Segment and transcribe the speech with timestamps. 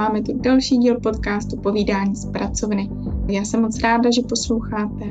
[0.00, 2.90] máme tu další díl podcastu Povídání z pracovny.
[3.28, 5.04] Já jsem moc ráda, že posloucháte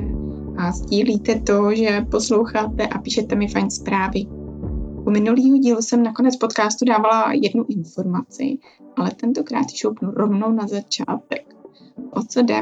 [0.56, 4.26] a sdílíte to, že posloucháte a píšete mi fajn zprávy.
[5.06, 8.58] U minulého dílu jsem nakonec podcastu dávala jednu informaci,
[8.96, 11.54] ale tentokrát šoupnu rovnou na začátek.
[12.10, 12.60] O co jde?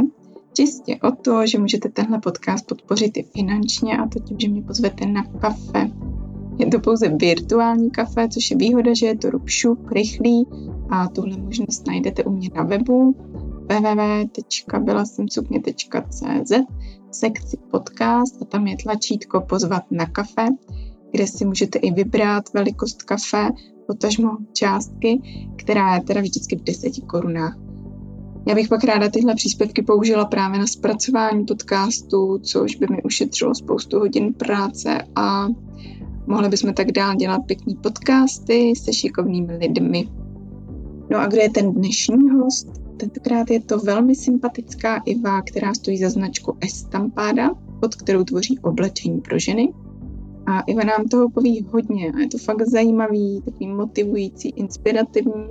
[0.52, 4.62] Čistě o to, že můžete tenhle podcast podpořit i finančně a to tím, že mě
[4.62, 5.90] pozvete na kafe.
[6.58, 10.46] Je to pouze virtuální kafe, což je výhoda, že je to rupšup, rychlý
[10.90, 13.16] a tuhle možnost najdete u mě na webu
[13.68, 16.52] www.bylasemcukně.cz
[17.10, 20.46] sekci podcast a tam je tlačítko pozvat na kafe,
[21.10, 23.48] kde si můžete i vybrat velikost kafe,
[23.86, 25.20] potažmo částky,
[25.56, 27.58] která je teda vždycky v 10 korunách.
[28.46, 33.54] Já bych pak ráda tyhle příspěvky použila právě na zpracování podcastu, což by mi ušetřilo
[33.54, 35.48] spoustu hodin práce a
[36.28, 40.08] mohli bychom tak dál dělat pěkný podcasty se šikovnými lidmi.
[41.10, 42.68] No a kdo je ten dnešní host?
[42.96, 49.20] Tentokrát je to velmi sympatická Iva, která stojí za značku Estampada, pod kterou tvoří oblečení
[49.20, 49.74] pro ženy.
[50.46, 55.48] A Iva nám toho poví hodně a je to fakt zajímavý, takový motivující, inspirativní.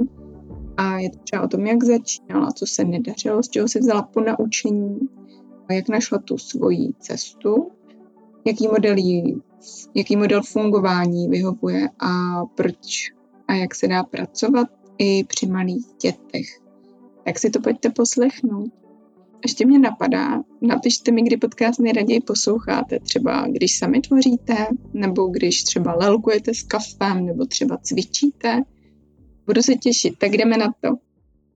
[0.77, 4.01] A je to třeba o tom, jak začínala, co se nedařilo, z čeho se vzala
[4.01, 4.99] po naučení,
[5.69, 7.71] a jak našla tu svoji cestu,
[8.45, 9.41] jaký model, jí,
[9.95, 13.11] jaký model fungování vyhovuje a proč
[13.47, 16.47] a jak se dá pracovat i při malých dětech.
[17.25, 18.71] Tak si to pojďte poslechnout.
[19.43, 25.63] Ještě mě napadá, napište mi, kdy podcast nejraději posloucháte, třeba když sami tvoříte, nebo když
[25.63, 28.61] třeba lelkujete s kafem, nebo třeba cvičíte.
[29.45, 31.06] Budu se těšit, tak jdeme na to.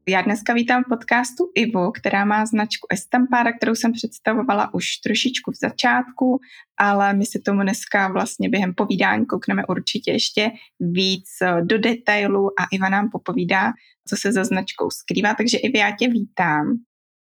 [0.08, 5.52] Já dneska vítám v podcastu Ivu, která má značku Estampára, kterou jsem představovala už trošičku
[5.52, 6.40] v začátku,
[6.78, 11.28] ale my se tomu dneska vlastně během povídání koukneme určitě ještě víc
[11.64, 13.72] do detailu a Iva nám popovídá,
[14.08, 15.34] co se za značkou skrývá.
[15.34, 16.78] Takže Ivi, já tě vítám.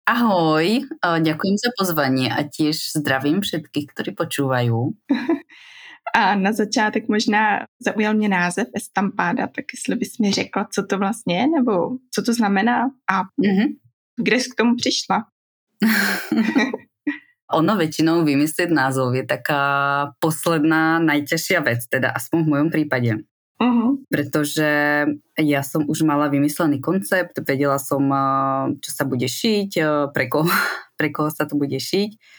[0.09, 4.97] Ahoj, ďakujem za pozvanie a tiež zdravím všetkých, ktorí počúvajú.
[6.14, 10.98] A na začátek možná zaujal mě název Estampáda, tak jestli bys mi řekla, co to
[10.98, 11.72] vlastně je, nebo
[12.14, 13.69] co to znamená a mm-hmm.
[14.22, 15.24] kde jsi k tomu přišla?
[17.48, 19.62] ono väčšinou vymyslieť názov je taká
[20.20, 23.12] posledná najťažšia vec, teda aspoň v mojom prípade.
[23.58, 23.98] Uh-huh.
[24.06, 24.70] Pretože
[25.34, 28.04] ja som už mala vymyslený koncept, vedela som,
[28.78, 29.70] čo sa bude šiť,
[30.12, 30.46] pre koho,
[31.00, 32.38] pre koho sa to bude šiť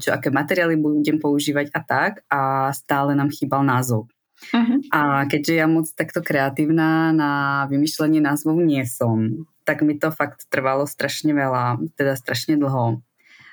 [0.00, 4.08] čo aké materiály budem používať a tak a stále nám chýbal názov.
[4.40, 4.80] Uh-huh.
[4.88, 7.32] A keďže ja moc takto kreatívna na
[7.68, 13.04] vymýšľanie názvov nie som, tak mi to fakt trvalo strašne veľa, teda strašne dlho.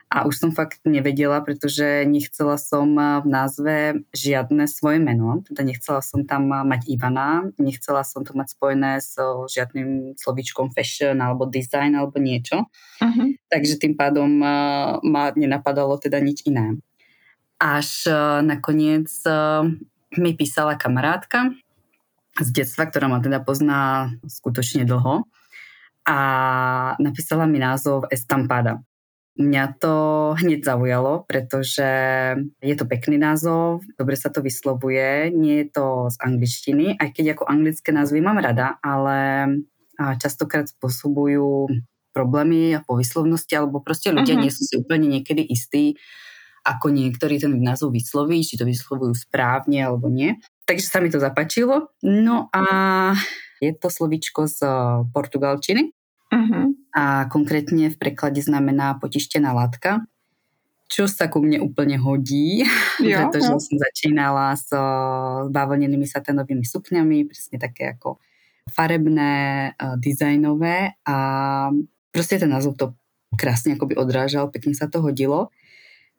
[0.07, 3.75] A už som fakt nevedela, pretože nechcela som v názve
[4.15, 5.43] žiadne svoje meno.
[5.43, 11.19] Teda nechcela som tam mať Ivana, nechcela som to mať spojené so žiadnym slovíčkom fashion
[11.19, 12.71] alebo design alebo niečo.
[13.03, 13.35] Uh-huh.
[13.51, 14.31] Takže tým pádom
[15.03, 16.79] ma nenapadalo teda nič iné.
[17.59, 18.07] Až
[18.47, 19.11] nakoniec
[20.15, 21.51] mi písala kamarátka
[22.39, 25.27] z detstva, ktorá ma teda pozná skutočne dlho
[26.07, 26.19] a
[26.95, 28.86] napísala mi názov Estampada.
[29.37, 29.93] Mňa to
[30.41, 31.85] hneď zaujalo, pretože
[32.57, 37.37] je to pekný názov, dobre sa to vyslovuje, nie je to z angličtiny, aj keď
[37.37, 39.45] ako anglické názvy mám rada, ale
[40.17, 41.69] častokrát spôsobujú
[42.17, 44.43] problémy po vyslovnosti, alebo proste ľudia uh-huh.
[44.45, 45.93] nie sú si úplne niekedy istí,
[46.65, 50.41] ako niektorí ten názov vysloví, či to vyslovujú správne alebo nie.
[50.65, 51.93] Takže sa mi to zapačilo.
[52.01, 52.63] No a
[53.61, 54.65] je to slovičko z
[55.13, 55.93] portugalčiny
[56.27, 56.66] Uh-huh.
[56.97, 60.01] A konkrétne v preklade znamená potištená látka,
[60.89, 62.65] čo sa ku mne úplne hodí,
[63.03, 63.61] jo, pretože jo.
[63.61, 64.73] som začínala s
[65.53, 68.17] bavlnenými saténovými sukňami, presne také ako
[68.73, 69.71] farebné,
[70.01, 71.17] dizajnové a
[72.11, 72.85] proste ten názov to
[73.37, 75.53] krásne akoby odrážal, pekne sa to hodilo.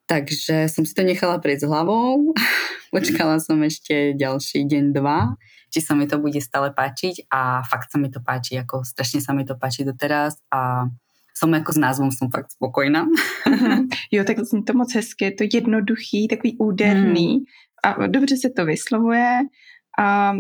[0.09, 2.33] Takže som si to nechala prejsť hlavou,
[2.95, 5.37] počkala som ešte ďalší deň, dva
[5.69, 9.21] či sa mi to bude stále páčiť a fakt sa mi to páči, ako strašne
[9.21, 10.89] sa mi to páči doteraz a
[11.37, 13.07] som jako s názvom som fakt spokojná.
[13.47, 13.89] Mhm.
[14.11, 17.45] jo, tak zní to moc hezky, je to jednoduchý, takový úderný hmm.
[17.85, 19.41] a dobře se to vyslovuje
[19.99, 20.37] a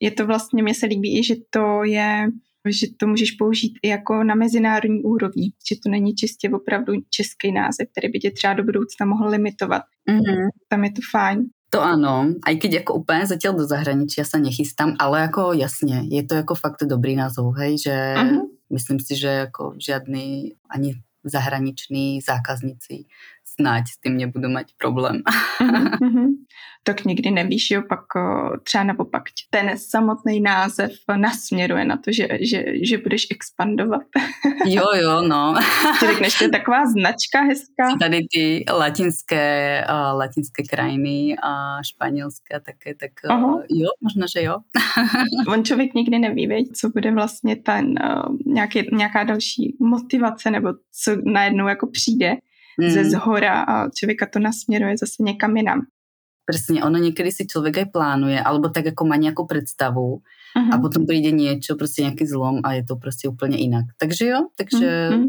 [0.00, 2.28] je to vlastně, mně se líbí i, že to je
[2.66, 7.52] že to můžeš použít i jako na mezinárodní úrovni, že to není čistě opravdu český
[7.52, 9.82] název, který by tě třeba do budoucna mohl limitovat.
[10.10, 10.48] Mm-hmm.
[10.68, 11.38] Tam je to fajn.
[11.68, 16.24] To áno, aj keď ako úplne zatiaľ do zahraničia sa nechystám, ale ako jasne, je
[16.24, 18.48] to ako fakt dobrý názov, hej, že uh-huh.
[18.72, 20.96] myslím si, že ako žiadny ani
[21.28, 23.04] zahraniční zákazníci
[23.54, 25.22] snať s tým nebudu mať problém.
[25.98, 26.28] Mm-hmm.
[26.82, 28.04] Tak nikdy nevíš, jo, pak
[28.62, 34.02] třeba naopak ten samotný název nasměruje na to, že, že, že budeš expandovat.
[34.66, 35.54] Jo, jo, no.
[36.00, 37.96] Ty řekneš, to je taková značka hezká.
[38.00, 44.42] Tady ty latinské, uh, latinské krajiny a španělské a také, tak uh, jo, možná, že
[44.42, 44.56] jo.
[45.48, 50.68] On člověk nikdy neví, veď, co bude vlastně ten uh, nějaký, nějaká další motivace nebo
[51.04, 52.36] co najednou jako přijde
[52.80, 52.90] mm.
[52.90, 55.86] ze zhora a člověka to nasměruje zase někam jinam.
[56.48, 60.72] Presne, ono niekedy si človek aj plánuje, alebo tak ako má nejakú predstavu uh-huh.
[60.72, 60.80] a mhm.
[60.80, 63.92] potom príde niečo, proste nejaký zlom a je to proste úplne inak.
[64.00, 65.28] Takže jo, takže uh-huh.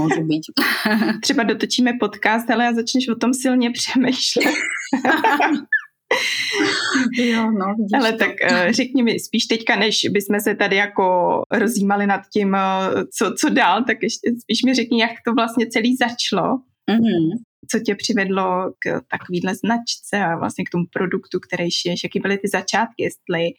[0.00, 0.42] môže byť.
[1.28, 4.48] Třeba dotočíme podcast, ale a začneš o tom silně přemýšlet.
[7.18, 8.18] jo, no, Ale to.
[8.18, 13.02] tak uh, řekni mi spíš teďka, než bychom se tady jako rozjímali nad tím, uh,
[13.18, 16.56] co, co dál, tak ještě spíš mi řekni, jak to vlastně celý začalo.
[16.90, 17.30] Mm-hmm.
[17.70, 22.04] Co tě přivedlo k takovýhle značce a vlastně k tomu produktu, který šiješ?
[22.04, 23.02] Jaký byly ty začátky?
[23.02, 23.50] Jestli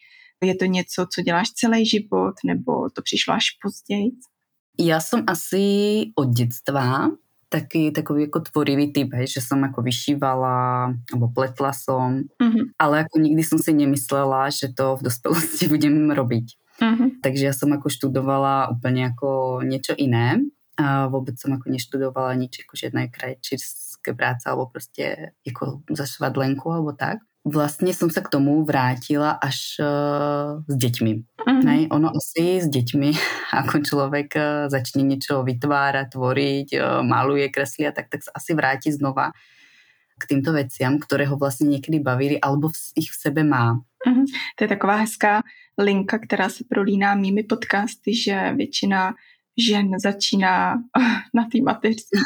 [0.43, 4.11] je to něco, co děláš celý život, nebo to přišlo až později?
[4.79, 5.65] Já jsem asi
[6.15, 7.09] od dětstva
[7.51, 12.79] taký takový ako tvorivý typ, hej, že som ako vyšívala alebo pletla som, mm-hmm.
[12.79, 16.47] ale ako nikdy som si nemyslela, že to v dospelosti budem robiť.
[16.79, 17.09] Mm-hmm.
[17.19, 20.39] Takže ja som ako študovala úplne ako niečo iné
[20.79, 26.71] a vôbec som ako neštudovala nič ako žiadne krajčírske práce alebo proste ako za švadlenku
[26.71, 31.13] alebo tak vlastne som sa k tomu vrátila až uh, s deťmi.
[31.41, 31.61] Mm-hmm.
[31.65, 33.09] Nej, ono asi s deťmi,
[33.65, 38.93] ako človek uh, začne niečo vytvárať, tvoriť, uh, maluje, kreslia, tak, tak sa asi vráti
[38.93, 39.33] znova
[40.21, 43.81] k týmto veciam, ktoré ho vlastne niekedy bavili, alebo v, ich v sebe má.
[44.05, 44.25] Mm-hmm.
[44.57, 45.41] To je taková hezká
[45.77, 49.13] linka, která se prolíná mými podcasty, že většina
[49.57, 50.77] žen začíná
[51.33, 52.19] na té mateřství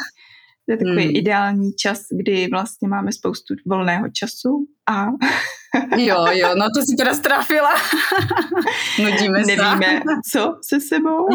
[0.66, 1.16] to je takový hmm.
[1.16, 5.06] ideální čas, kdy vlastně máme spoustu volného času a...
[5.98, 7.70] jo, jo, no to si teda strafila.
[8.98, 9.56] Nudíme se.
[9.56, 10.02] Nevíme,
[10.32, 11.26] co se sebou.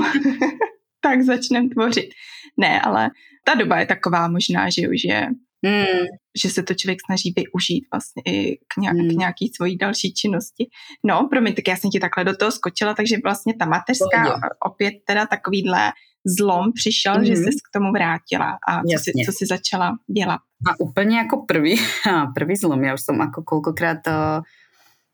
[1.01, 2.09] tak začneme tvořit.
[2.57, 3.09] Ne, ale
[3.45, 5.27] ta doba je taková možná, že už je
[5.65, 6.05] Hmm.
[6.43, 9.09] Že se to člověk snaží využít vlastně i k, nějak, hmm.
[9.09, 10.67] k nějaký svojí další činnosti.
[11.05, 14.47] No, promiň, tak já jsem ti takhle do toho skočila, takže vlastně ta mateřská Pohodě.
[14.65, 15.91] opět teda takovýhle
[16.25, 17.27] zlom přišel, mm-hmm.
[17.27, 20.39] že jsi k tomu vrátila a co si, co si začala dělat?
[20.67, 21.75] A úplně jako prvý,
[22.35, 24.43] prvý zlom, já už jsem jako kolikrát uh,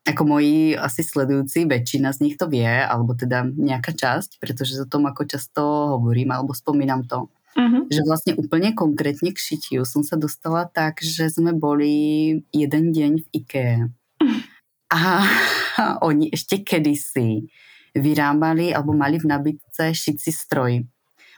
[0.08, 4.88] ako moji asi sledujúci, väčšina z nich to vie, alebo teda nejaká časť, pretože o
[4.88, 5.62] tom ako často
[6.00, 7.28] hovorím, alebo spomínam to.
[7.52, 7.84] Uh-huh.
[7.92, 13.12] Že vlastne úplne konkrétne k šitiu som sa dostala tak, že sme boli jeden deň
[13.20, 13.80] v IKEA.
[14.18, 14.42] Uh-huh.
[14.90, 15.30] A
[16.08, 17.46] oni ešte kedysi
[17.94, 20.82] vyrábali alebo mali v nabitce šici stroj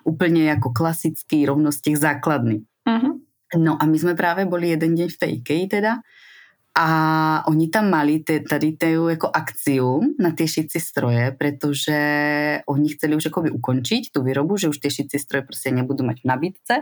[0.04, 2.64] úplne ako klasický rovnostiek základný.
[2.86, 3.20] Uh-huh.
[3.58, 5.92] No a my sme práve boli jeden deň v tej IKEA teda
[6.70, 6.88] a
[7.50, 11.98] oni tam mali tady tú ako akciu na tie šici stroje, pretože
[12.62, 16.22] oni chceli už akoby ukončiť tú výrobu, že už tie šici stroje proste nebudú mať
[16.22, 16.74] v nabídce.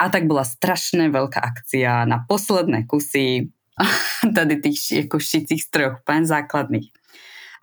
[0.00, 3.52] A tak bola strašne veľká akcia na posledné kusy
[4.36, 6.95] tady tých ako šicích strojov, úplne základných.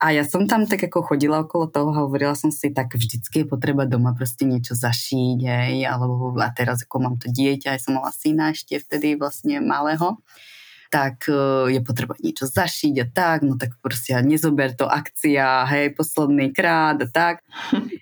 [0.04, 3.44] A ja som tam tak ako chodila okolo toho a hovorila som si, tak vždycky
[3.44, 7.88] je potreba doma proste niečo zašiť, hej, alebo a teraz ako mám to dieťa, aj
[7.88, 10.20] som mala syna ešte vtedy vlastne malého,
[10.92, 15.96] tak e, je potreba niečo zašiť a tak, no tak proste nezober to akcia, hej,
[15.96, 17.40] posledný krát a tak.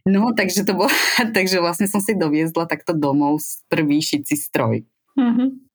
[0.01, 0.89] No, takže to bolo,
[1.37, 4.89] takže vlastne som si doviezla takto domov prvý šicí stroj.
[5.13, 5.70] Mm-hmm.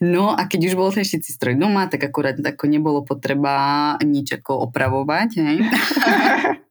[0.00, 4.36] No a keď už bol ten šicí stroj doma, tak akurát ako nebolo potreba nič
[4.42, 5.58] ako opravovať, hej.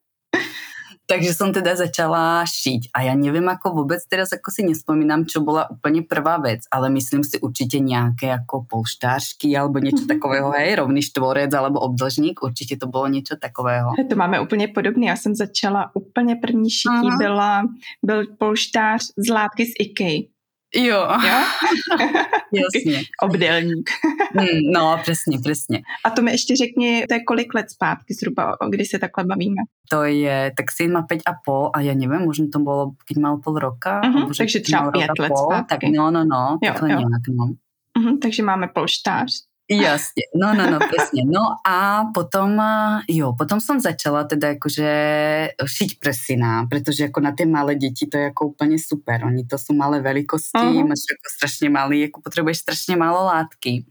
[1.05, 5.45] Takže som teda začala šiť a ja neviem ako vôbec teraz ako si nespomínam, čo
[5.45, 10.13] bola úplne prvá vec, ale myslím si určite nejaké ako polštářky alebo niečo mm-hmm.
[10.17, 13.93] takového, hej, rovný štvorec alebo obdlžník, určite to bolo niečo takového.
[14.01, 17.69] To máme úplně podobné, já jsem začala úplně první šití, byla,
[18.01, 20.34] byl polštář z látky z IKEA.
[20.75, 21.07] Jo.
[21.27, 21.39] jo?
[22.53, 23.03] Jasně.
[23.21, 23.89] Obdelník.
[24.33, 25.81] hmm, no, přesně, přesně.
[26.03, 29.61] A to mi ještě řekni, to je kolik let zpátky zhruba, kdy se takhle bavíme?
[29.89, 33.21] To je, tak syn má 5 a pol a já nevím, možná to bylo, když
[33.21, 34.01] mal pol roka.
[34.01, 35.67] Uh-huh, takže třeba 5 let pol, zpátky.
[35.69, 36.87] Tak no, no, no, jo, jo.
[36.87, 37.45] nějak, no.
[37.99, 39.31] Uh-huh, takže máme polštář.
[39.65, 41.25] Jasne, no, no, no, presne.
[41.25, 42.53] No a potom,
[43.09, 44.89] jo, potom som začala teda akože
[45.57, 49.25] šiť pre syna, pretože ako na tie malé deti to je ako úplne super.
[49.25, 50.85] Oni to sú malé veľkosti, uh-huh.
[50.85, 53.89] máš ako strašne malý, ako potrebuješ strašne málo látky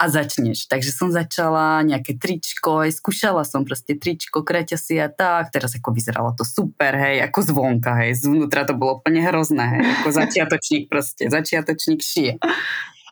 [0.00, 0.64] a začneš.
[0.64, 4.40] Takže som začala nejaké tričko, aj skúšala som proste tričko,
[4.80, 5.52] si a tak.
[5.52, 9.82] Teraz ako vyzeralo to super, hej, ako zvonka, hej, zvnútra to bolo úplne hrozné, hej,
[10.00, 12.40] ako začiatočník proste, začiatočník šije.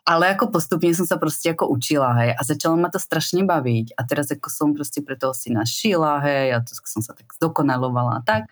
[0.05, 3.85] Ale jako postupně jsem se prostě jako učila, hej, a začalo ma to strašně bavit.
[3.97, 5.63] A teraz jako som prostě pre toho syna
[6.17, 8.43] hej, a to som sa tak zdokonalovala a tak.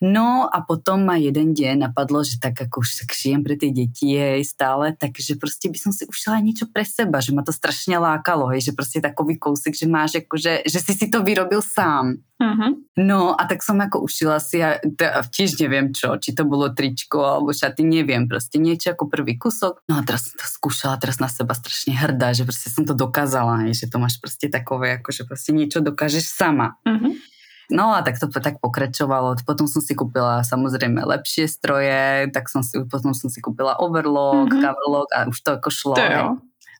[0.00, 3.74] No a potom ma jeden deň napadlo, že tak ako už tak šijem pre tie
[3.74, 7.50] deti hej, stále, takže prostě by som si ušila niečo pre seba, že ma to
[7.50, 11.62] strašne lákalo, hej, že prostě takový kousek, že máš že, že si si to vyrobil
[11.62, 12.14] sám.
[12.38, 12.78] Uh-huh.
[12.94, 14.78] No a tak som ako ušila si a
[15.26, 19.82] tiež neviem čo, či to bolo tričko alebo šaty, neviem, prostě niečo ako prvý kusok.
[19.90, 22.94] No a teraz som to skúšala, teraz na seba strašne hrdá, že prostě som to
[22.94, 26.78] dokázala, hej, že to máš prostě takové, ako že prostě niečo dokážeš sama.
[26.86, 27.18] Uh-huh.
[27.68, 29.36] No a tak to tak pokračovalo.
[29.44, 34.48] Potom som si kúpila samozrejme lepšie stroje, tak som si, potom som si kúpila overlock,
[34.48, 34.64] mm-hmm.
[34.64, 35.96] coverlock a už to ako šlo.
[36.00, 36.26] To jo.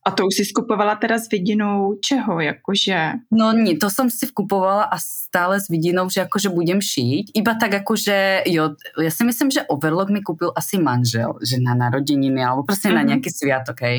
[0.06, 3.28] A to už si skupovala teda s vidinou čeho, jakože?
[3.28, 7.36] No nie, to som si kupovala a stále s vidinou, že akože budem šíť.
[7.36, 11.76] Iba tak akože, jo, ja si myslím, že overlock mi kúpil asi manžel, že na
[11.76, 12.96] narodeniny alebo proste mm-hmm.
[12.96, 13.08] na mhm.
[13.12, 13.98] nejaký sviatok, hej.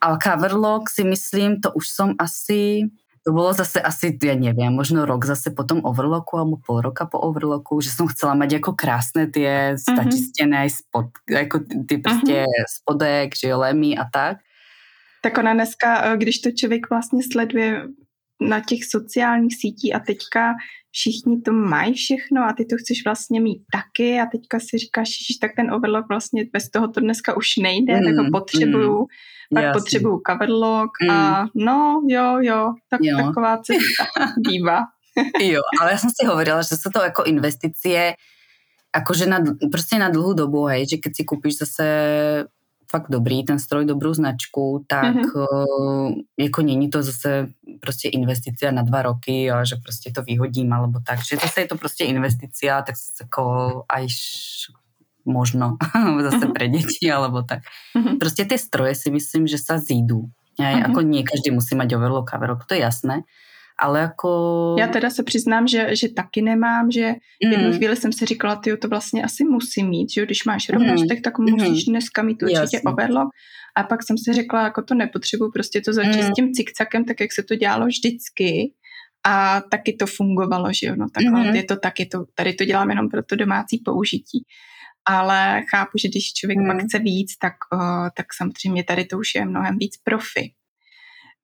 [0.00, 2.88] A coverlock si myslím, to už som asi
[3.22, 7.06] to bolo zase asi, ja neviem, možno rok zase po tom overlocku alebo pol roka
[7.06, 9.78] po overlocku, že som chcela mať ako krásne tie mm-hmm.
[9.78, 12.66] stačistené aj spod, ako ty prostě mm-hmm.
[12.66, 14.42] spodek, že jo, lemy a tak.
[15.22, 17.82] Tak ona dneska, eh, když to člověk vlastně sleduje
[18.48, 20.54] na těch sociálních sítích a teďka
[20.90, 25.08] všichni to mají všechno a ty to chceš vlastně mít taky a teďka si říkáš,
[25.08, 28.98] že tak ten overlock vlastně bez toho to dneska už nejde, mm, tak ho potřebuju.
[28.98, 29.06] Mm
[29.54, 29.80] pak Jasný.
[29.80, 31.10] potřebuju coverlock mm.
[31.10, 33.16] a no jo, jo, tak jo.
[33.16, 34.04] taková cesta
[34.48, 34.80] býva.
[35.44, 38.16] jo, ale ja som si hovorila, že sú to ako investície
[38.96, 41.86] akože na, proste na dlhú dobu, hej, že keď si kúpiš zase
[42.92, 46.36] fakt dobrý ten stroj, dobrú značku, tak mm-hmm.
[46.36, 47.48] jako není to zase
[47.80, 51.66] prostě investícia na dva roky a že prostě to vyhodím alebo tak, že zase je
[51.66, 53.42] to prostě investícia, tak ako
[53.88, 54.06] aj
[55.24, 55.78] možno
[56.26, 56.52] zase uh-huh.
[56.52, 57.62] pre deti alebo tak.
[57.94, 58.18] Uh-huh.
[58.18, 60.28] Proste tie stroje si myslím, že sa zídu.
[60.58, 60.90] Aj, uh-huh.
[60.90, 63.22] Ako nie každý musí mať overlock, coverlock, to je jasné.
[63.80, 64.76] Ale jako...
[64.78, 67.14] Já teda se přiznám, že, že taky nemám, že
[67.48, 67.76] v jednu mm.
[67.76, 71.22] chvíli jsem si říkala, ty to vlastně asi musí mít, že když máš rovnoštek, mm.
[71.22, 71.92] tak musíš mm.
[71.92, 72.92] dneska mít určitě Jasný.
[72.92, 73.28] overlock.
[73.76, 76.30] A pak jsem si řekla, jako to nepotřebuji, prostě to začít mm.
[76.30, 78.72] s tím cikcakem, tak jak se to dělalo vždycky.
[79.26, 81.56] A taky to fungovalo, že jo, no takhle mm.
[81.56, 84.44] je to taky, to, tady to dělám jenom pro to domácí použití
[85.04, 86.66] ale chápu, že když člověk hmm.
[86.66, 90.52] pak chce víc, tak, uh, tak samozřejmě tady to už je mnohem víc profi.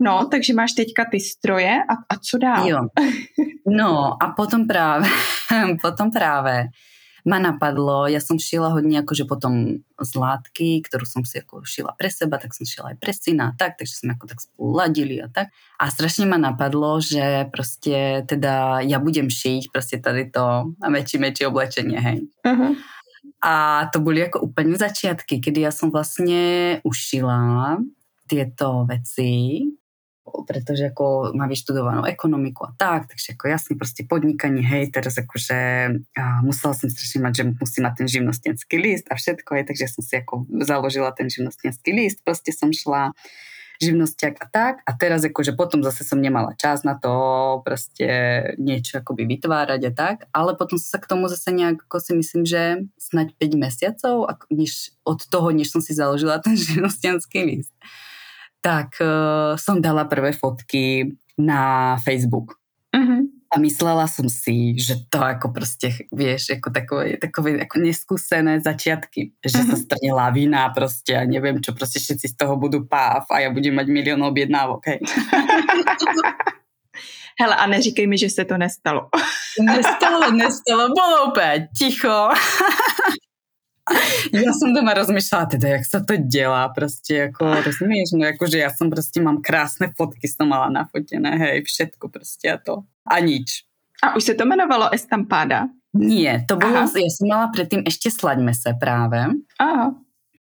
[0.00, 2.68] No, takže máš teďka ty stroje a, a co dál?
[2.68, 2.80] Jo.
[3.66, 5.10] No a potom právě,
[5.82, 6.68] potom právě
[7.28, 11.92] ma napadlo, ja som šila hodně akože potom z látky, ktorú som si ako šila
[11.92, 14.72] pre seba, tak som šila aj pre syna a tak, takže sme ako tak spolu
[14.72, 15.52] ladili a tak.
[15.76, 21.18] A strašne ma napadlo, že prostě teda ja budem šiť prostě tady to a väčší,
[21.18, 22.18] väčší oblečenie, hej.
[22.46, 22.76] Uh-huh.
[23.44, 27.76] A to boli ako úplne začiatky, kedy ja som vlastne ušila
[28.26, 29.62] tieto veci,
[30.46, 35.58] pretože ako má vyštudovanú ekonomiku a tak, takže ako jasne proste podnikanie, hej, teraz akože
[36.44, 40.02] musela som strašne mať, že musím mať ten živnostenský list a všetko, hej, takže som
[40.04, 43.16] si ako založila ten živnostenský list, proste som šla
[43.78, 44.74] živnostiak a tak.
[44.84, 47.10] A teraz akože potom zase som nemala čas na to
[47.62, 48.06] proste
[48.58, 50.16] niečo akoby vytvárať a tak.
[50.34, 52.62] Ale potom sa k tomu zase nejak, ako si myslím, že
[52.98, 54.14] snať 5 mesiacov
[54.50, 57.72] než, od toho, než som si založila ten živnostianský list,
[58.60, 62.58] tak uh, som dala prvé fotky na Facebook.
[62.90, 63.22] Uh-huh.
[63.48, 69.38] A myslela som si, že to ako proste, vieš, ako takové, takové ako neskúsené začiatky,
[69.40, 69.68] že uh-huh.
[69.72, 69.82] sa mhm.
[69.86, 73.72] strne lavína proste a neviem čo, proste všetci z toho budú páv a ja budem
[73.72, 75.00] mať milión objednávok, hej.
[77.38, 79.08] Hele, a neříkej mi, že se to nestalo.
[79.62, 82.34] nestalo, nestalo, bolo úplne ticho.
[84.32, 88.70] ja som doma rozmýšľala teda, jak sa to delá, proste, ako, rozumieš, no akože ja
[88.72, 92.84] som proste, mám krásne fotky, som mala nafotené, hej, všetko proste a to.
[93.08, 93.64] A nič.
[94.04, 95.72] A už sa to menovalo Estampada?
[95.96, 96.92] Nie, to bolo, Aha.
[96.92, 99.24] ja som mala predtým ešte Slaďme sa práve.
[99.56, 99.96] Aha.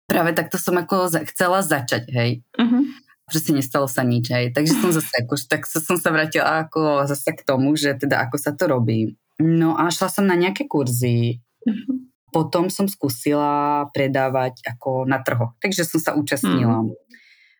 [0.05, 2.31] Práve takto som ako chcela začať, hej.
[2.55, 2.83] Uh-huh.
[3.25, 4.53] Proste nestalo sa nič, hej.
[4.53, 8.35] Takže som zase, ako, tak som sa vrátila ako zase k tomu, že teda ako
[8.37, 9.17] sa to robí.
[9.41, 11.41] No a šla som na nejaké kurzy.
[11.65, 12.00] Uh-huh
[12.31, 15.53] potom som skúsila predávať ako na trhoch.
[15.59, 16.95] Takže som sa účastnila mm.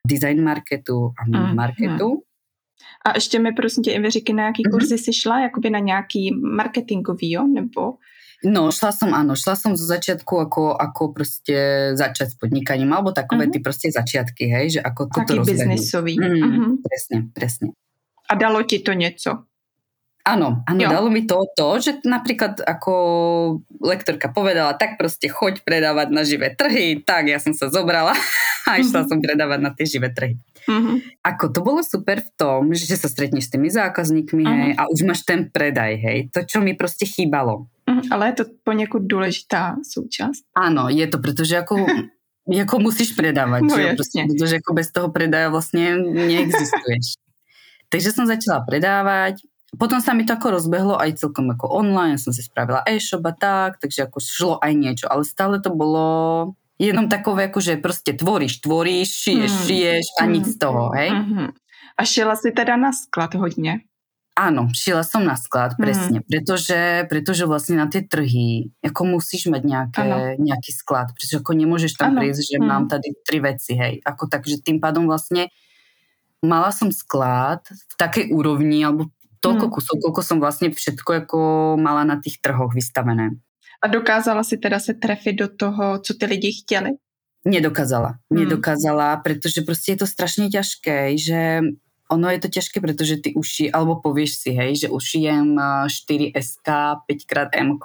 [0.07, 1.55] design marketu a mm.
[1.55, 2.23] marketu.
[3.05, 4.71] A ještě mi prosím tě, říky, na jaký mm-hmm.
[4.71, 5.39] kurzy si šla?
[5.39, 7.47] Jakoby na nějaký marketingový, jo?
[7.47, 7.93] Nebo...
[8.41, 11.57] No, šla som, áno, šla som zo začiatku ako, ako proste
[11.93, 13.53] začať s podnikaním, alebo takové mm-hmm.
[13.53, 16.17] ty proste začiatky, hej, že ako toto Taký biznisový.
[16.17, 16.71] Mm, mm-hmm.
[16.81, 17.67] Presne, presne.
[18.25, 19.45] A dalo ti to něco?
[20.21, 22.93] Áno, áno, dalo mi to to, že napríklad ako
[23.81, 28.13] lektorka povedala, tak proste choď predávať na živé trhy, tak ja som sa zobrala
[28.69, 29.09] a išla mm-hmm.
[29.09, 30.37] som predávať na tie živé trhy.
[30.69, 31.25] Mm-hmm.
[31.25, 34.61] Ako to bolo super v tom, že sa stretneš s tými zákazníkmi mm-hmm.
[34.61, 36.19] hej, a už máš ten predaj, hej.
[36.37, 37.65] To, čo mi proste chýbalo.
[37.89, 38.13] Mm-hmm.
[38.13, 40.45] Ale je to poněkud důležitá součást.
[40.53, 41.81] Áno, je to, pretože ako
[42.61, 43.83] ako musíš predávať, no, že?
[43.97, 47.17] Proste, pretože ako bez toho predaja vlastne neexistuješ.
[47.91, 49.43] Takže som začala predávať,
[49.79, 53.33] potom sa mi to ako rozbehlo aj celkom ako online, som si spravila e-shop a
[53.35, 56.05] tak, takže ako šlo aj niečo, ale stále to bolo
[56.75, 59.63] jenom takové, ako že proste tvoríš, tvoríš, šiješ, mm.
[59.69, 61.13] šiješ a nic z toho, hej.
[61.13, 61.49] Mm-hmm.
[61.95, 63.85] A šila si teda na sklad hodne?
[64.31, 66.25] Áno, šila som na sklad, presne, mm.
[66.25, 70.03] pretože, pretože vlastne na tie trhy, ako musíš mať nejaké,
[70.41, 72.25] nejaký sklad, pretože ako nemôžeš tam ano.
[72.25, 72.65] prísť, že mm.
[72.65, 75.51] mám tady tri veci, hej, ako tak, že tým pádom vlastne
[76.41, 79.73] mala som sklad v takej úrovni, alebo toľko hmm.
[79.73, 81.39] kusov, koľko som vlastne všetko jako
[81.81, 83.35] mala na tých trhoch vystavené.
[83.81, 86.89] A dokázala si teda se trefit do toho, co ty lidi chtěli?
[87.45, 88.13] Nedokázala.
[88.31, 88.39] Hmm.
[88.39, 91.61] Nedokázala, pretože prostě je to strašně ťažké, že
[92.11, 95.55] ono je to ťažké, pretože ty uši, alebo povieš si, hej, že ušijem
[95.87, 96.67] 4 SK,
[97.07, 97.79] 5 krát M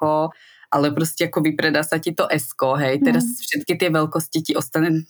[0.70, 3.34] ale prostě jako vypredá sa ti to esko, hej, teraz mm.
[3.40, 5.06] všetky tie veľkosti ti ostane,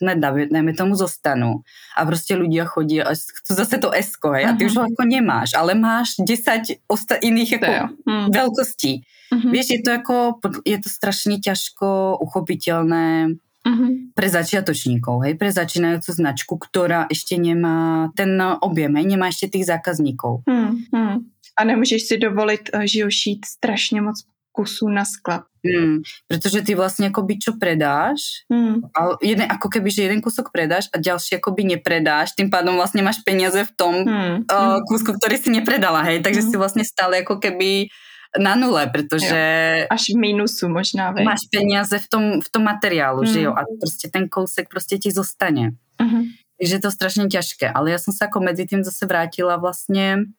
[0.50, 1.62] dajme tomu zostanu
[1.96, 5.04] a prostě ľudia chodí a chcú zase to esko, hej, a ty už ho jako
[5.04, 8.30] nemáš, ale máš 10 osta- iných jako mm.
[8.30, 9.02] veľkostí.
[9.34, 9.50] Mm-hmm.
[9.50, 10.34] Vieš, je to jako,
[10.64, 13.34] je to strašně ťažko uchopiteľné
[13.66, 13.90] mm-hmm.
[14.14, 19.66] pre začiatočníkov, hej, pre začínajúcu značku, ktorá ešte nemá ten objem, hej, nemá ešte tých
[19.66, 20.46] zákazníkov.
[20.46, 21.16] Mm, mm.
[21.56, 24.22] A nemůžeš si dovolit, eh, že jo, šít strašně moc
[24.56, 25.44] kusů na sklad.
[25.60, 28.86] Hmm, pretože ty vlastne akoby čo predáš, hmm.
[28.94, 33.02] ale jeden, ako keby, že jeden kúsok predáš a ďalší akoby nepredáš, tým pádom vlastne
[33.02, 34.46] máš peniaze v tom hmm.
[34.46, 36.50] uh, kúsku, ktorý si nepredala, hej, takže hmm.
[36.50, 37.90] si vlastne stále ako keby
[38.38, 39.34] na nule, pretože...
[39.34, 39.90] Jo.
[39.90, 41.26] Až v mínusu možná, vej.
[41.26, 43.32] Máš peniaze v tom, v tom materiálu, hmm.
[43.32, 45.74] že jo, a prostě ten kousek prostě ti zostane.
[45.98, 46.30] Hmm.
[46.56, 50.32] Takže je to strašne ťažké, ale ja som sa ako medzi tým zase vrátila vlastne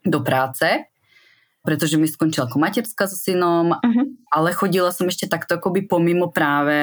[0.00, 0.64] do práce
[1.60, 4.06] pretože mi skončila ako materská so synom, uh-huh.
[4.32, 6.76] ale chodila som ešte takto akoby pomimo práve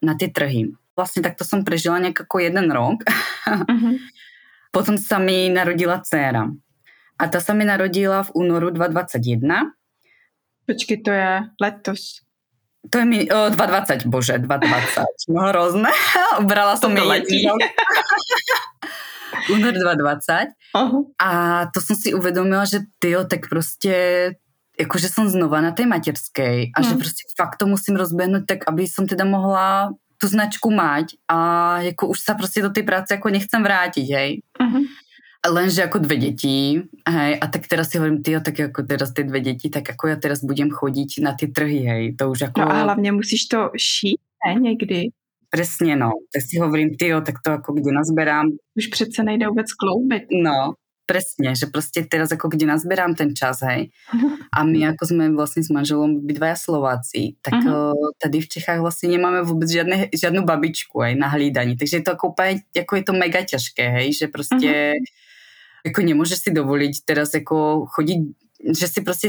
[0.00, 0.72] na tie trhy.
[0.96, 3.04] Vlastne takto som prežila nejak ako jeden rok.
[3.04, 4.00] Uh-huh.
[4.74, 6.50] Potom sa mi narodila dcéra.
[7.14, 9.70] A tá sa mi narodila v únoru 2021.
[10.66, 11.30] Počkej, to je
[11.62, 12.24] letos.
[12.90, 15.32] To je mi, o, 2020, bože, 2020.
[15.32, 15.88] No hrozné.
[16.42, 17.54] Ubrala som mi jeden
[19.50, 21.04] únor 2020 uh-huh.
[21.18, 21.30] a
[21.74, 23.94] to som si uvedomila, že tyjo, tak prostě
[24.80, 26.88] jakože som znova na tej materskej a uh-huh.
[26.88, 31.38] že prostě fakt to musím rozbehnout tak, aby som teda mohla tu značku mať a
[31.80, 34.40] jako už sa prostě do tej práce jako nechcem vrátiť, hej.
[34.60, 34.84] Uh-huh.
[35.50, 39.24] Lenže jako dve deti, hej, a tak teraz si hovorím, tyjo, tak jako teraz ty
[39.24, 42.60] dve deti, tak jako ja teraz budem chodiť na ty trhy, hej, to už jako...
[42.60, 45.08] No a hlavně musíš to šít, ne, někdy.
[45.54, 46.10] Presne, no.
[46.34, 48.46] Tak si hovorím, tyjo, tak to ako kde nazberám.
[48.74, 50.26] Už přece nejde vůbec kloubit.
[50.34, 50.74] No,
[51.06, 53.90] presne, že prostě teraz ako kde nazberám ten čas, hej.
[54.56, 57.92] A my ako sme vlastne s manželom obidvaja Slováci, tak uh-huh.
[58.22, 61.76] tady v Čechách vlastne nemáme vôbec žiadne, žiadnu babičku aj na hlídaní.
[61.76, 65.92] Takže je to ako úplne, ako je to mega ťažké, hej, že prostě uh-huh.
[65.92, 68.20] ako nemôžeš si dovoliť teraz ako chodiť,
[68.72, 69.28] že si prostě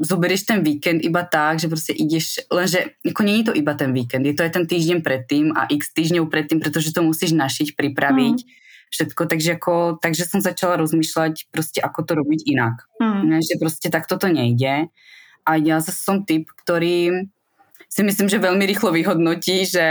[0.00, 4.24] zoberieš ten víkend iba tak, že proste ideš, lenže ako není to iba ten víkend,
[4.24, 8.36] je to aj ten týždeň predtým a x týždňov predtým, pretože to musíš našiť, pripraviť,
[8.40, 8.48] mm.
[8.88, 12.88] všetko, takže, ako, takže som začala rozmýšľať proste, ako to robiť inak.
[12.96, 13.44] Mm.
[13.44, 14.88] Že proste takto to nejde.
[15.44, 17.28] A ja zase som typ, ktorý
[17.90, 19.86] si myslím, že veľmi rýchlo vyhodnotí, že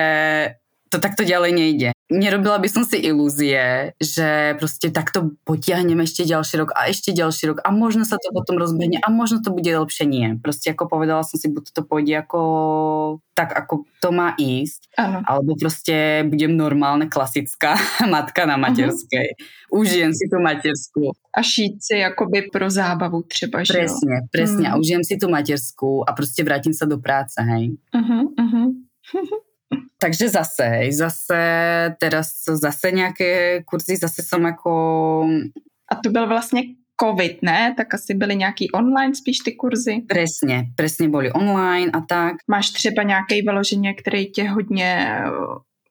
[0.89, 6.65] to takto ďalej nejde nerobila by som si ilúzie, že proste takto potiahnem ešte ďalší
[6.65, 9.69] rok a ešte ďalší rok a možno sa to potom rozbehne a možno to bude
[9.69, 10.27] lepšie nie.
[10.41, 12.41] Proste ako povedala som si, buď to pôjde ako
[13.37, 15.23] tak, ako to má ísť, ano.
[15.23, 17.77] alebo proste budem normálne klasická
[18.13, 19.29] matka na materskej.
[19.37, 19.85] Uh-huh.
[19.85, 21.13] Užijem si tú materskú.
[21.29, 24.65] A šít si akoby pro zábavu třeba, že Presne, presne.
[24.65, 24.75] Uh-huh.
[24.75, 27.77] A užijem si tú materskú a proste vrátim sa do práce, hej.
[27.93, 29.39] Uh-huh, uh-huh.
[29.99, 31.39] Takže zase, hej, zase
[31.99, 34.71] teraz zase nějaké kurzy, zase som jako...
[35.91, 36.61] A to byl vlastně
[37.01, 37.73] COVID, ne?
[37.77, 40.01] Tak asi byly nějaký online spíš ty kurzy?
[40.07, 42.35] Presně, presně byly online a tak.
[42.47, 45.31] Máš třeba nějaký vyloženě, který tě hodně eh,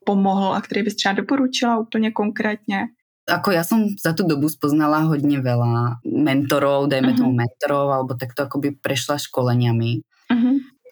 [0.04, 2.88] pomohl a který bys třeba doporučila úplně konkrétně?
[3.28, 7.20] Ako ja som za tú dobu spoznala hodne veľa mentorov, dajme uh-huh.
[7.20, 10.00] tomu mentorov, alebo takto akoby prešla školeniami.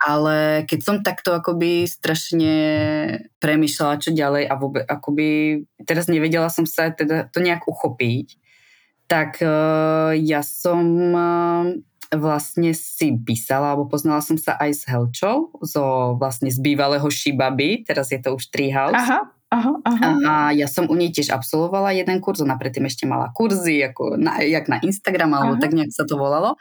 [0.00, 2.54] Ale keď som takto akoby strašne
[3.40, 5.28] premyšľala, čo ďalej a vôbec akoby
[5.84, 8.36] teraz nevedela som sa teda to nejak uchopiť,
[9.06, 10.82] tak uh, ja som
[11.14, 11.64] uh,
[12.14, 17.86] vlastne si písala, alebo poznala som sa aj s Helčou, zo vlastne z bývalého Shibaby,
[17.86, 18.94] teraz je to už Treehouse.
[18.94, 19.32] Aha.
[19.46, 20.08] Aha, aha.
[20.26, 24.18] A ja som u nej tiež absolvovala jeden kurz, ona predtým ešte mala kurzy, ako
[24.18, 25.62] na, jak na Instagram, alebo aha.
[25.62, 26.58] tak nejak sa to volalo.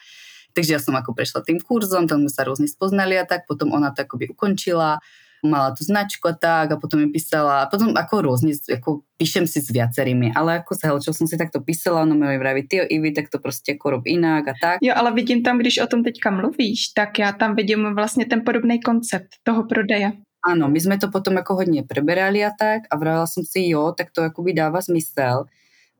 [0.56, 3.76] Takže ja som ako prešla tým kurzom, tam sme sa rôzne spoznali a tak, potom
[3.76, 5.04] ona to akoby ukončila,
[5.46, 9.46] mala tú značku a tak a potom mi písala, a potom ako rôzne, ako píšem
[9.46, 12.82] si s viacerými, ale ako sa čo som si takto písala, ono mi vraví, ty
[12.82, 14.78] Ivy, tak to prostě jako rob inak a tak.
[14.82, 18.42] Jo, ale vidím tam, když o tom teďka mluvíš, tak já tam vidím vlastně ten
[18.42, 20.12] podobný koncept toho prodeje.
[20.46, 23.90] Áno, my sme to potom ako hodne preberali a tak a vravila som si, jo,
[23.98, 25.50] tak to akoby dáva zmysel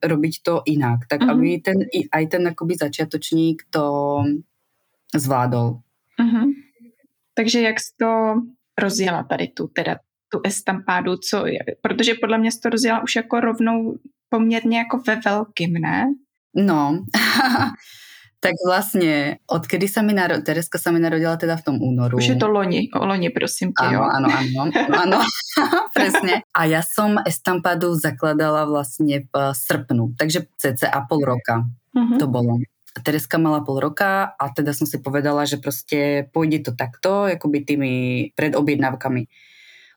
[0.04, 1.32] robiť to inak, tak mm-hmm.
[1.32, 1.78] aby ten,
[2.12, 3.84] aj ten akoby začiatočník to
[5.14, 5.80] zvládol.
[6.20, 6.46] Mm-hmm.
[7.34, 8.34] Takže jak jsi to
[8.78, 13.16] rozjela tady tu, teda tu estampádu, co je, protože podle mě jsi to rozjela už
[13.16, 16.14] jako rovnou poměrně jako ve velkým, ne?
[16.54, 17.04] No,
[18.46, 22.22] tak vlastne, odkedy sa mi narodila, Tereska sa mi narodila teda v tom únoru.
[22.22, 24.06] Už je to loni, o loni prosím tě, áno?
[24.06, 25.18] Áno, áno, áno,
[25.96, 26.46] presne.
[26.54, 32.18] A ja som estampadu zakladala vlastne v srpnu, takže cca pol roka uh-huh.
[32.22, 32.62] to bolo.
[32.96, 37.66] Tereska mala pol roka a teda som si povedala, že proste pôjde to takto, akoby
[37.66, 37.92] tými
[38.38, 39.22] predobjednávkami.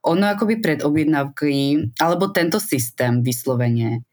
[0.09, 1.51] Ono akoby predobjednávky,
[1.99, 4.08] alebo tento systém vyslovene,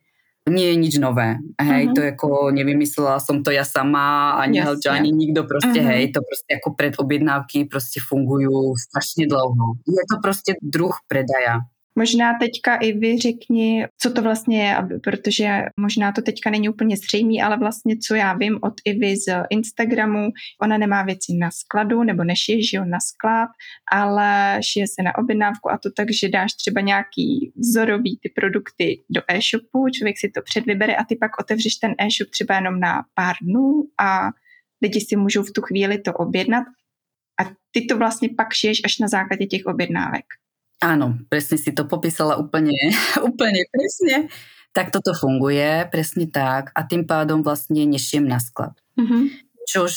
[0.47, 1.43] nie je nič nové.
[1.59, 1.95] Hej, uh-huh.
[1.95, 5.91] to ako nevymyslela som to ja sama, ani yes, Helča, ani nikto proste, uh-huh.
[5.91, 9.79] hej, to proste ako predobjednávky proste fungujú strašne dlouho.
[9.83, 11.67] Je to proste druh predaja.
[11.99, 16.97] Možná teďka i vy řekni, co to vlastně je, protože možná to teďka není úplně
[16.97, 20.29] zřejmé, ale vlastně co já vím od Ivy z Instagramu,
[20.63, 23.49] ona nemá věci na skladu nebo nešije, že na sklad,
[23.93, 29.03] ale šije se na objednávku a to tak, že dáš třeba nějaký vzorový ty produkty
[29.11, 33.05] do e-shopu, člověk si to předvybere a ty pak otevřeš ten e-shop třeba jenom na
[33.15, 34.29] pár dnů a
[34.83, 36.65] lidi si můžou v tu chvíli to objednat
[37.41, 40.25] a ty to vlastně pak šiješ až na základě těch objednávek.
[40.81, 42.77] Áno, presne si to popísala úplne,
[43.29, 44.29] úplne presne.
[44.77, 46.69] Tak toto funguje, presne tak.
[46.77, 48.77] A tým pádom vlastne nešiem na sklad.
[49.01, 49.23] Mm-hmm.
[49.67, 49.95] Čož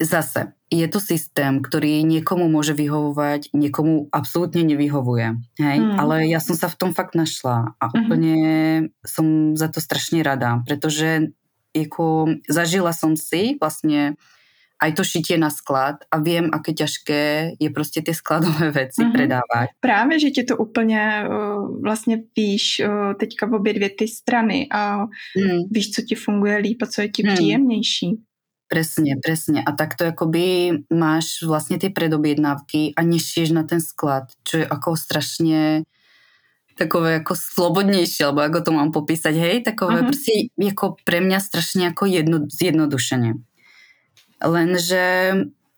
[0.00, 5.38] zase, je to systém, ktorý niekomu môže vyhovovať, niekomu absolútne nevyhovuje.
[5.60, 5.78] Hej?
[5.78, 5.96] Mm.
[6.00, 8.00] Ale ja som sa v tom fakt našla a mm-hmm.
[8.00, 8.34] úplne
[9.06, 11.30] som za to strašne rada, pretože
[11.76, 14.16] ako, zažila som si vlastne
[14.82, 19.12] aj to šitie na sklad a viem, aké těžké je prostě ty skladové věci mm-hmm.
[19.12, 19.68] predávat.
[19.80, 24.66] Právě, že ti to úplně uh, vlastně víš uh, teďka v obě dvě ty strany
[24.72, 25.62] a mm.
[25.70, 27.34] víš, co ti funguje líp a co je ti mm.
[27.34, 28.16] příjemnější.
[28.66, 29.62] Presne, presne.
[29.62, 34.98] A takto akoby máš vlastne tie predobjednávky a nešieš na ten sklad, čo je ako
[34.98, 35.86] strašne
[36.74, 40.10] takové ako slobodnejšie, alebo ako to mám popísať, hej, takové uh-huh.
[40.10, 43.38] proste ako pre mňa strašne ako jedno, zjednodušenie.
[44.42, 45.04] Lenže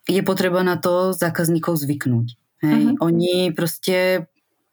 [0.09, 2.29] je potreba na to zákazníkov zvyknúť.
[2.64, 2.83] Hej?
[2.97, 3.07] Uh-huh.
[3.12, 4.27] Oni proste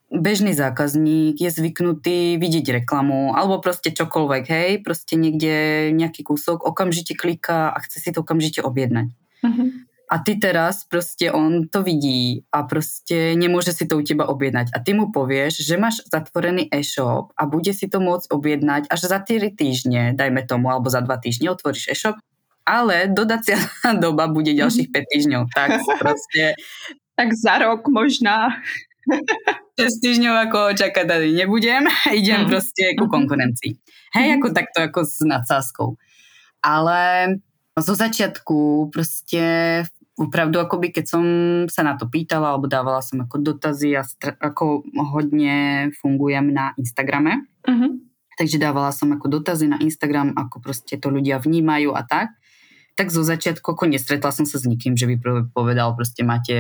[0.10, 7.18] bežný zákazník je zvyknutý vidieť reklamu alebo proste čokoľvek, hej, proste niekde nejaký kúsok, okamžite
[7.18, 9.12] kliká a chce si to okamžite objednať.
[9.44, 9.70] Uh-huh.
[10.06, 14.70] A ty teraz proste on to vidí a proste nemôže si to u teba objednať.
[14.70, 19.02] A ty mu povieš, že máš zatvorený e-shop a bude si to môcť objednať až
[19.10, 22.22] za 3 týždne, dajme tomu, alebo za 2 týždne otvoríš e-shop
[22.66, 23.62] ale dodacia
[24.04, 25.42] doba bude ďalších 5 týždňov.
[25.54, 25.70] Tak
[26.02, 26.44] proste...
[27.16, 28.60] Tak za rok možná.
[29.80, 32.50] 6 týždňov ako čakať tady nebudem, idem mm.
[32.52, 33.12] proste ku mhm.
[33.16, 33.72] konkurencii.
[34.12, 34.36] Hej, mm.
[34.36, 35.90] ako takto ako s nadsázkou.
[36.60, 37.00] Ale
[37.80, 39.44] zo začiatku proste
[40.20, 41.24] opravdu akoby keď som
[41.72, 44.84] sa na to pýtala alebo dávala som ako dotazy a str- ako
[45.16, 47.48] hodne fungujem na Instagrame.
[47.64, 47.92] Mm-hmm.
[48.36, 52.36] Takže dávala som ako dotazy na Instagram, ako proste to ľudia vnímajú a tak
[52.96, 55.20] tak zo začiatku ako nestretla som sa s nikým, že by
[55.52, 56.56] povedal proste máte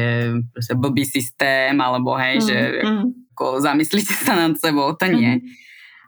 [0.51, 3.05] proste blbý systém, alebo hej, mm, že mm.
[3.35, 5.39] Ako zamyslíte sa nad sebou, to nie.
[5.39, 5.43] Mm.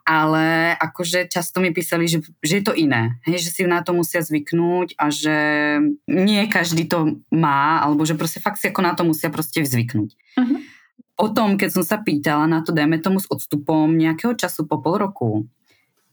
[0.08, 3.92] Ale akože často mi písali, že, že je to iné, hej, že si na to
[3.92, 5.36] musia zvyknúť a že
[6.08, 10.16] nie každý to má, alebo že proste fakt si ako na to musia proste zvyknúť.
[10.40, 10.60] Mm-hmm.
[11.20, 14.96] Potom, keď som sa pýtala na to, dajme tomu s odstupom nejakého času po pol
[15.02, 15.30] roku,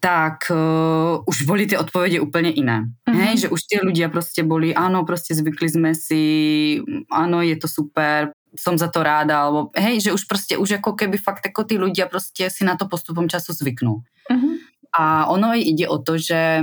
[0.05, 2.85] tak uh, už boli tie odpovede úplne iné.
[3.09, 3.17] Mm-hmm.
[3.25, 6.77] Hej, že už tie ľudia proste boli, áno, proste zvykli sme si,
[7.09, 10.93] áno, je to super, som za to ráda, alebo hej, že už proste, už ako
[10.93, 14.05] keby fakt ako tí ľudia proste si na to postupom času zvyknú.
[14.29, 14.55] Mm-hmm.
[14.93, 16.61] A ono ide o to, že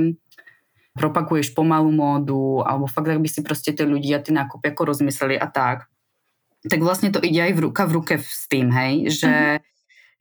[0.94, 5.34] propaguješ pomalú módu, alebo fakt, ak by si proste tie ľudia tie nákupy ako rozmysleli
[5.42, 5.90] a tak,
[6.62, 9.71] tak vlastne to ide aj v ruka v ruke s tým, hej, že mm-hmm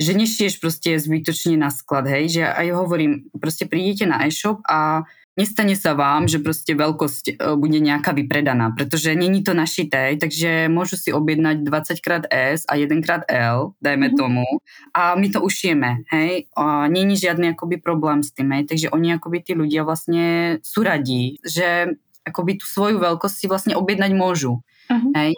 [0.00, 5.04] že nešieš proste zbytočne na sklad, hej, že aj hovorím, proste prídete na e-shop a
[5.36, 10.72] nestane sa vám, že proste veľkosť e, bude nejaká vypredaná, pretože není to našité, takže
[10.72, 14.16] môžu si objednať 20x S a 1x L, dajme mm-hmm.
[14.16, 14.48] tomu,
[14.96, 16.48] a my to ušijeme, hej.
[16.56, 18.72] A není žiadny akoby problém s tým, hej.
[18.72, 21.92] Takže oni akoby tí ľudia vlastne sú radí, že
[22.24, 25.12] akoby tú svoju veľkosť si vlastne objednať môžu, mm-hmm.
[25.12, 25.32] hej.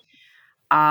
[0.70, 0.82] A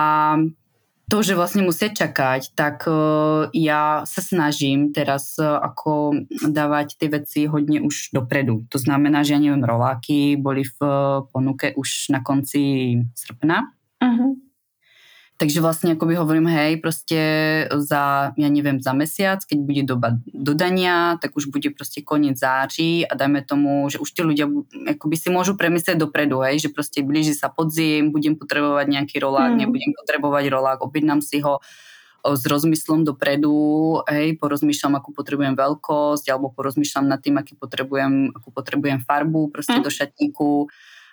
[1.12, 6.15] to, že vlastne musia čakať, tak uh, ja sa snažím teraz uh, ako
[6.47, 8.63] dávať tie veci hodne už dopredu.
[8.71, 13.76] To znamená, že ja neviem, roláky boli v uh, ponuke už na konci srpna.
[14.00, 14.39] Uh-huh.
[15.41, 17.17] Takže vlastne akoby hovorím, hej, proste
[17.82, 23.10] za, ja neviem, za mesiac, keď bude doba dodania, tak už bude proste koniec září
[23.10, 24.45] a dajme tomu, že už tí ľudia
[24.93, 29.58] akoby si môžu premyslieť dopredu, hej, že proste blíži sa podzim, budem potrebovať nejaký rolák,
[29.58, 29.60] mm.
[29.65, 31.58] nebudem potrebovať rolák, objednám si ho
[32.21, 38.54] s rozmyslom dopredu, hej, porozmýšľam, akú potrebujem veľkosť, alebo porozmýšľam nad tým, aký potrebujem, akú
[38.54, 39.86] potrebujem farbu proste mm.
[39.86, 40.69] do šatníku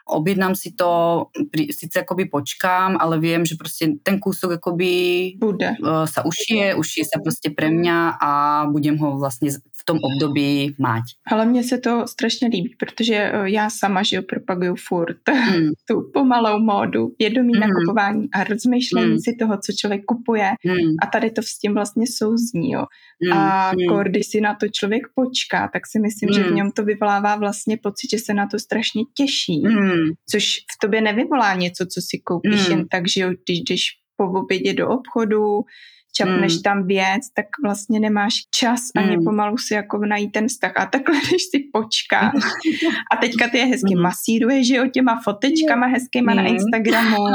[0.08, 5.76] objednám si to, pri, síce akoby počkám, ale viem, že prostě ten kúsok akoby Bude.
[5.82, 8.30] Uh, sa ušije, ušije sa prostě pre mňa a
[8.66, 11.02] budem ho vlastně v tom období mať.
[11.26, 15.16] Ale mně se to strašně líbí, protože eh, já sama, že propaguju furt
[15.58, 15.70] mm.
[15.88, 17.60] tu pomalou módu, vědomí mm.
[17.60, 19.18] nakupování a rozmýšlení mm.
[19.18, 20.94] si toho, co člověk kupuje mm.
[21.02, 22.84] a tady to s tím vlastně souzní, jo.
[23.26, 23.38] Mm.
[23.38, 24.04] A mm.
[24.04, 26.34] když si na to člověk počká, tak si myslím, mm.
[26.34, 29.62] že v něm to vyvolává vlastně pocit, že se na to strašně těší.
[29.66, 30.12] Mm Mm.
[30.30, 32.70] Což v tobě nevyvolá něco, co si koupíš mm.
[32.70, 33.82] jen tak, že když jdeš
[34.16, 35.60] po obědě do obchodu,
[36.12, 36.62] čapneš mm.
[36.62, 39.04] tam věc, tak vlastně nemáš čas mm.
[39.04, 40.72] ani pomalu si jako najít ten vztah.
[40.76, 42.44] A takhle, když si počkáš
[43.12, 44.02] a teďka ty je hezky mm.
[44.02, 46.36] masíruješ, že jo, těma fotečkama hezkýma mm.
[46.36, 47.16] na Instagramu.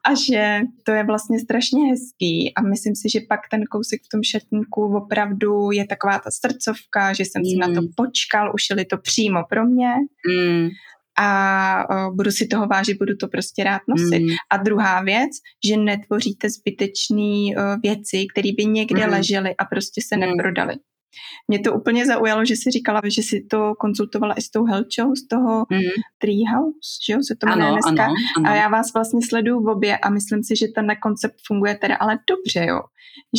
[0.06, 4.08] a že to je vlastně strašně hezký a myslím si, že pak ten kousek v
[4.08, 7.46] tom šatníku opravdu je taková ta srdcovka, že jsem mm.
[7.46, 7.88] si na to mm.
[7.96, 9.92] počkal, ušili to přímo pro mě.
[10.28, 10.68] Mm
[11.18, 14.22] a budu si toho vážit, budu to prostě rád nosit.
[14.22, 14.28] Mm.
[14.50, 15.30] A druhá věc,
[15.66, 19.12] že netvoříte zbytečné věci, které by někde mm.
[19.12, 20.20] ležely a prostě se mm.
[20.20, 20.74] neprodaly.
[21.48, 25.14] Mě to úplně zaujalo, že si říkala, že si to konzultovala i s tou Helčou
[25.14, 25.80] z toho mm.
[26.18, 28.04] Treehouse, že jo, se to jmenuje dneska.
[28.04, 28.50] Ano, ano.
[28.50, 31.96] A já vás vlastně sleduju v obě a myslím si, že ten koncept funguje teda
[31.96, 32.80] ale dobře, jo.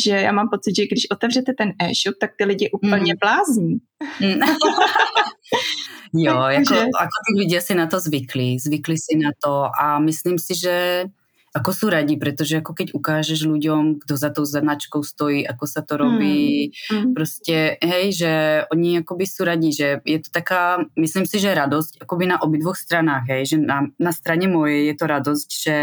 [0.04, 3.18] Že já mám pocit, že když otevřete ten e-shop, tak ty lidi úplně mm.
[3.20, 3.74] blázní.
[4.20, 4.40] Mm.
[6.12, 10.36] Jo, ako, ako tí ľudia si na to zvykli, zvykli si na to a myslím
[10.36, 11.08] si, že
[11.52, 15.84] ako sú radi, pretože ako keď ukážeš ľuďom, kto za tou značkou stojí, ako sa
[15.84, 17.12] to robí, mm.
[17.12, 18.32] proste, hej, že
[18.72, 22.76] oni akoby sú radi, že je to taká, myslím si, že radosť akoby na obidvoch
[22.76, 25.76] stranách, hej, že na, na strane mojej je to radosť, že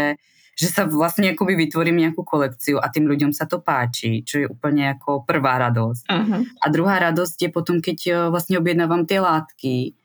[0.60, 4.46] že sa vlastne akoby vytvorím nejakú kolekciu a tým ľuďom sa to páči, čo je
[4.46, 6.04] úplne ako prvá radosť.
[6.04, 6.44] Uh-huh.
[6.44, 9.96] A druhá radosť je potom, keď e, vlastne objednávam tie látky,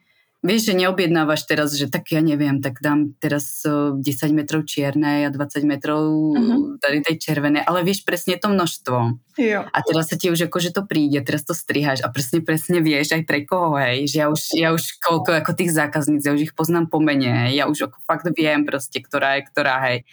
[0.46, 3.98] Vieš, že neobjednávaš teraz, že tak ja neviem, tak dám teraz 10
[4.30, 6.78] metrov čiernej a 20 metrov uh-huh.
[6.78, 9.18] tady tej červenej, ale vieš presne to množstvo.
[9.41, 9.65] Jo.
[9.65, 13.18] A teraz sa ti už akože to príde, teraz to striháš a presne, presne vieš
[13.18, 16.46] aj pre koho, hej, že ja už, ja už koľko ako tých zákazníc, ja už
[16.46, 20.06] ich poznám po mene, ja už ako fakt viem proste, ktorá je ktorá, hej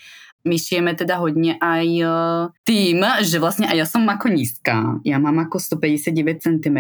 [0.49, 2.07] my šijeme teda hodně aj e,
[2.65, 4.99] tým, že vlastně a ja som ako nízka.
[5.07, 6.79] Ja mám ako 159 cm,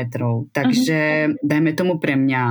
[0.52, 0.98] takže
[1.28, 1.34] uh-huh.
[1.42, 2.42] dajme tomu pre mňa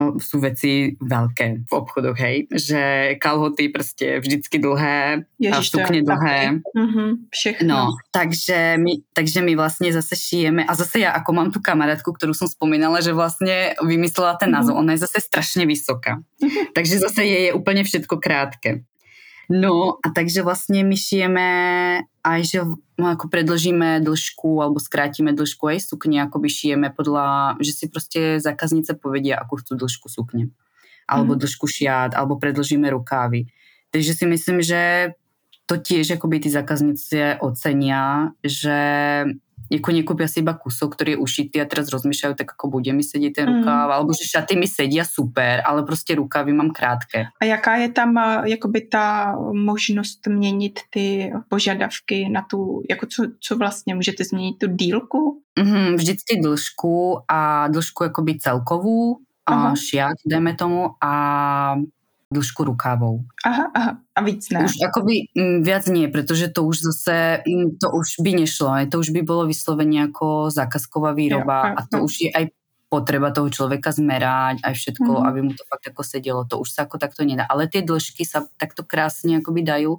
[0.00, 6.02] no, sú veci veľké v obchodoch, hej, že kalhoty prostě vždycky dlhé Ježiš, a sukně
[6.02, 6.60] dlhé.
[6.76, 7.68] Uh-huh, všechno.
[7.74, 12.12] No, takže my, takže my vlastně zase šijeme a zase ja ako mám tu kamarátku,
[12.12, 14.84] ktorú som spomínala, že vlastně vymyslela ten názov, uh-huh.
[14.84, 16.18] ona je zase strašně vysoká.
[16.42, 16.66] Uh-huh.
[16.74, 18.82] Takže zase je, je úplně všetko krátke.
[19.46, 21.48] No a takže vlastne my šijeme
[22.26, 22.58] aj, že
[22.98, 27.84] no, ako predlžíme dĺžku alebo skrátime dĺžku aj sukne, ako by šijeme podľa, že si
[27.86, 30.50] proste zákaznice povedia, akú chcú dĺžku sukne.
[31.06, 31.40] Alebo mm.
[31.46, 33.46] dĺžku šiat, alebo predlžíme rukávy.
[33.94, 35.14] Takže si myslím, že
[35.66, 38.78] to tiež akoby tí zákazníci ocenia, že
[39.70, 43.02] jako nekúpia si iba kusok, ktorý je ušitý a teraz rozmýšľajú, tak ako bude mi
[43.02, 43.94] sedieť ten rukáv, mm.
[43.94, 47.26] alebo že šaty mi sedia super, ale prostě rukávy mám krátké.
[47.40, 53.56] A jaká je tam jakoby ta možnost měnit ty požadavky na tu, jako co, co
[53.56, 55.42] vlastně můžete změnit tu dílku?
[55.58, 61.12] Mm, vždycky dĺžku a dĺžku jakoby celkovú, a šiat, dajme tomu, a
[62.26, 63.22] dĺžku rukávou.
[63.46, 63.92] Aha, aha.
[64.14, 64.66] A víc ne?
[64.66, 68.74] Už akoby m, mm, viac nie, pretože to už zase, m, to už by nešlo.
[68.90, 72.44] To už by bolo vyslovene ako zákazková výroba jo, a to už je aj
[72.86, 75.24] potreba toho človeka zmerať, aj všetko, mm.
[75.26, 76.42] aby mu to fakt ako sedelo.
[76.46, 77.46] To už sa ako takto nedá.
[77.46, 79.98] Ale tie dĺžky sa takto krásne akoby dajú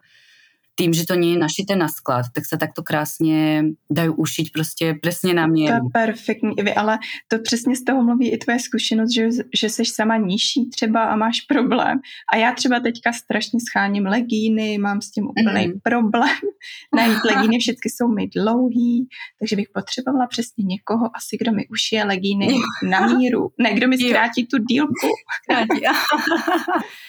[0.77, 4.95] tým, že to nie je našité na sklad, tak se takto krásně dají ušiť prostě
[5.01, 5.73] přesně na míru.
[5.73, 9.29] To je perfektní, ale to přesně z toho mluví i tvoje zkušenost, že,
[9.61, 11.99] že jsi sama nižší třeba a máš problém.
[12.33, 15.73] A já třeba teďka strašně scháním legíny, mám s tím úplný mm.
[15.83, 16.37] problém.
[16.95, 19.07] Najít legíny, všechny jsou mi dlouhý,
[19.39, 22.47] takže bych potřebovala přesně někoho asi, kdo mi ušije legíny
[22.89, 23.49] na míru.
[23.57, 25.07] Ne, kdo mi zkrátí tu dílku.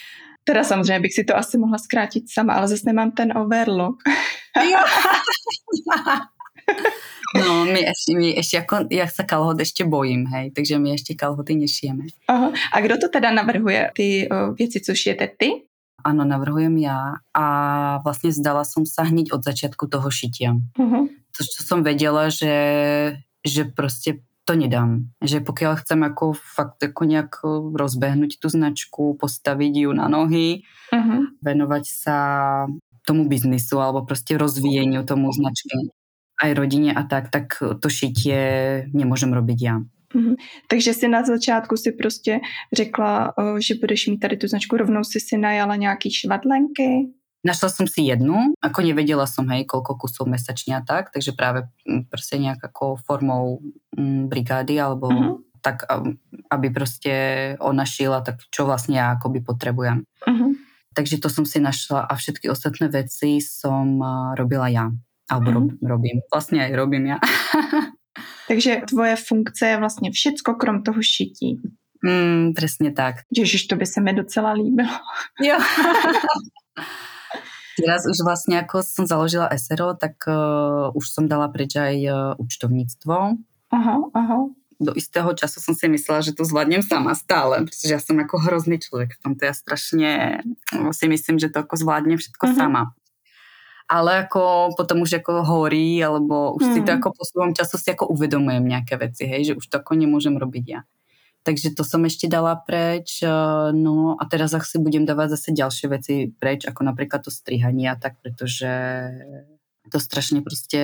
[0.48, 3.96] Teda samozřejmě bych si to asi mohla zkrátit sama, ale zase nemám ten overlock.
[7.37, 11.14] No, my ještě, my ještě jako, já se kalhot ještě bojím, hej, takže my ještě
[11.14, 12.04] kalhoty nešijeme.
[12.28, 12.52] Aha.
[12.72, 15.50] A kdo to teda navrhuje, ty o, věci, co šijete ty?
[16.04, 20.56] Ano, navrhujem já a vlastně zdala som sa hneď od začátku toho šitia.
[20.78, 21.08] Uh-huh.
[21.37, 22.56] To, čo som vedela, že,
[23.46, 24.14] že prostě
[24.48, 25.12] to nedám.
[25.20, 27.44] Že pokiaľ chcem ako fakt ako nejak
[27.76, 31.37] rozbehnúť tú značku, postaviť ju na nohy, uh-huh.
[31.44, 32.16] venovať sa
[33.04, 35.92] tomu biznisu alebo proste rozvíjeniu tomu značky
[36.38, 38.40] aj rodine a tak, tak to šitie
[38.94, 39.82] nemôžem robiť ja.
[40.08, 40.37] Mm-hmm.
[40.68, 42.40] Takže si na začátku si prostě
[42.72, 47.12] řekla, že budeš mít tady tu značku, rovnou si si najala nějaký švadlenky,
[47.46, 51.70] Našla som si jednu, ako nevedela som, hej, koľko kusov mesačne a tak, takže práve
[51.87, 53.62] mm, proste nejak ako formou
[53.94, 55.38] mm, brigády alebo uh-huh.
[55.62, 55.87] tak,
[56.51, 57.14] aby proste
[57.62, 60.03] ona šila, tak čo vlastne ja akoby potrebujem.
[60.27, 60.59] Uh-huh.
[60.98, 64.03] Takže to som si našla a všetky ostatné veci som
[64.35, 64.90] robila ja.
[65.31, 65.79] Alebo uh-huh.
[65.79, 66.18] rob, robím.
[66.35, 67.18] Vlastne aj robím ja.
[68.48, 71.61] Takže tvoje funkce je vlastně všecko krom toho šití.
[72.05, 73.14] Mm, přesně tak.
[73.37, 74.98] Ježiš, to by se mi docela líbilo.
[75.42, 75.59] Jo.
[77.79, 82.17] Teraz už vlastne ako som založila SRO, tak uh, už som dala preč aj uh,
[82.41, 83.38] účtovníctvo.
[83.71, 84.38] Aha, aha.
[84.79, 88.38] Do istého času som si myslela, že to zvládnem sama stále, pretože ja som ako
[88.38, 89.43] hrozný človek v tomto.
[89.43, 90.11] Ja strašne
[90.95, 92.59] si myslím, že to ako zvládnem všetko uh-huh.
[92.59, 92.83] sama.
[93.91, 96.75] Ale ako potom už ako horí, alebo už uh-huh.
[96.79, 96.99] si to mhm.
[97.03, 100.64] ako posúvam času si ako uvedomujem nejaké veci, hej, že už to ako nemôžem robiť
[100.69, 100.81] ja.
[101.48, 103.24] Takže to som ešte dala preč.
[103.24, 103.32] Eh,
[103.72, 107.96] no a teraz asi budem dávať zase ďalšie veci preč, ako napríklad to strihanie a
[107.96, 108.68] tak, pretože
[109.88, 110.80] to strašne prostě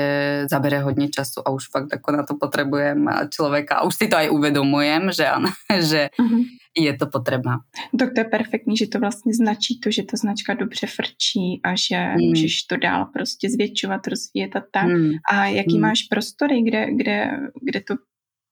[0.50, 4.16] zabere hodně času a už fakt ako na to potrebujem člověka a už si to
[4.16, 6.44] aj uvedomujem, že, ano, že uh-huh.
[6.72, 7.61] je to potřeba.
[7.98, 11.77] Tak to je perfektní, že to vlastně značí to, že ta značka dobře frčí a
[11.77, 12.29] že mm.
[12.29, 14.87] můžeš to dál prostě zvětšovat, rozvíjet a tak.
[14.87, 15.11] Mm.
[15.33, 15.81] A jaký mm.
[15.81, 17.31] máš prostory, kde, kde,
[17.62, 17.94] kde to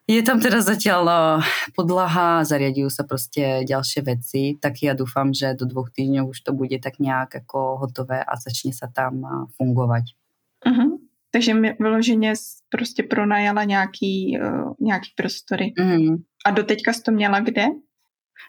[0.10, 1.46] Je tam teda zatiaľ eh,
[1.78, 6.52] podlaha, zariadujú sa proste ďalšie veci, tak ja dúfam, že do dvoch týždňov už to
[6.58, 9.22] bude tak nejak ako hotové a začne sa tam
[9.58, 10.18] fungovať.
[10.66, 10.98] Uh-huh.
[11.32, 12.34] Takže vyloženě
[12.70, 15.74] prostě pronajala nějaký, uh, nějaký prostory.
[15.78, 16.24] Uh-huh.
[16.46, 17.66] A doteďka jsi to měla kde?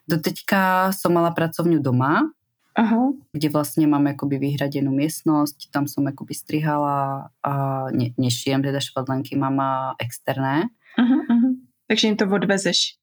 [0.08, 2.30] Doteďka som mala pracovňu doma,
[2.78, 3.10] Aha.
[3.34, 7.52] kde vlastne mám akoby vyhradenú miestnosť, tam som akoby strihala a
[7.90, 9.58] ne, nešijem teda švadlenky, mám
[9.98, 10.70] externé.
[10.94, 11.48] Aha, aha.
[11.90, 12.94] Takže im to odvezeš.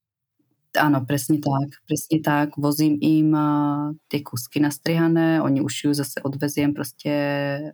[0.77, 2.55] Áno, presne tak, presne tak.
[2.55, 3.35] Vozím im
[4.07, 7.11] tie kusky nastrihané, oni už ju zase odveziem proste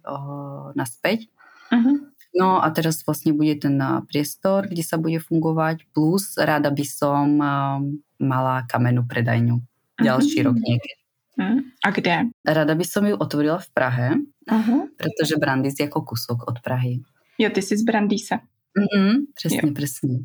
[0.02, 1.30] uh, naspäť.
[1.70, 2.10] Uh-huh.
[2.34, 3.78] No a teraz vlastne bude ten
[4.10, 7.78] priestor, kde sa bude fungovať, plus rada by som uh,
[8.18, 9.62] mala kamennú predajňu
[10.02, 10.48] ďalší uh-huh.
[10.50, 11.03] rok niekedy.
[11.34, 11.74] Hm?
[11.86, 12.30] A kde?
[12.46, 14.08] Rada by som ju otvorila v Prahe,
[14.46, 14.82] uh-huh.
[14.93, 17.02] pretože Brandýs je ako kusok od Prahy.
[17.38, 18.39] Jo, ty jsi z Brandýsa.
[18.78, 19.74] Mm-hmm, presne, jo.
[19.74, 20.15] presne.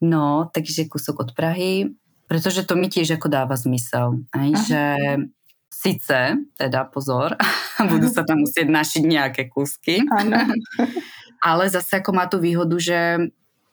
[0.00, 1.94] No, takže kusok od Prahy,
[2.26, 4.26] pretože to mi tiež ako dáva zmysel.
[4.34, 4.82] Aj, že
[5.70, 7.38] sice, teda pozor,
[7.90, 10.02] budú sa tam musieť našiť nejaké kusky,
[11.48, 13.18] ale zase ako má tu výhodu, že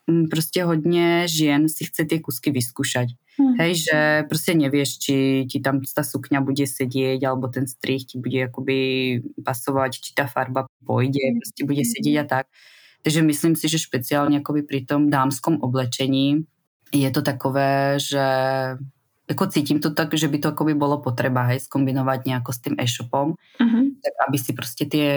[0.08, 3.08] mm, prostě hodně žien si chce tie kusky vyskúšať.
[3.40, 3.54] Hmm.
[3.60, 8.22] Hej, že prostě nevieš, či ti tam ta sukňa bude sedieť, alebo ten strih ti
[8.22, 8.78] bude akoby
[9.46, 11.40] pasovať, či ta farba pôjde, hmm.
[11.42, 12.46] prostě bude sedieť a tak.
[13.02, 16.46] Takže myslím si, že špeciálně akoby pri tom dámskom oblečení
[16.94, 18.26] je to takové, že
[19.34, 22.76] jako cítím to tak, že by to akoby bolo potreba, hej, skombinovat nejako s tým
[22.78, 23.84] e-shopom, uh-huh.
[24.06, 25.12] tak aby si prostě tie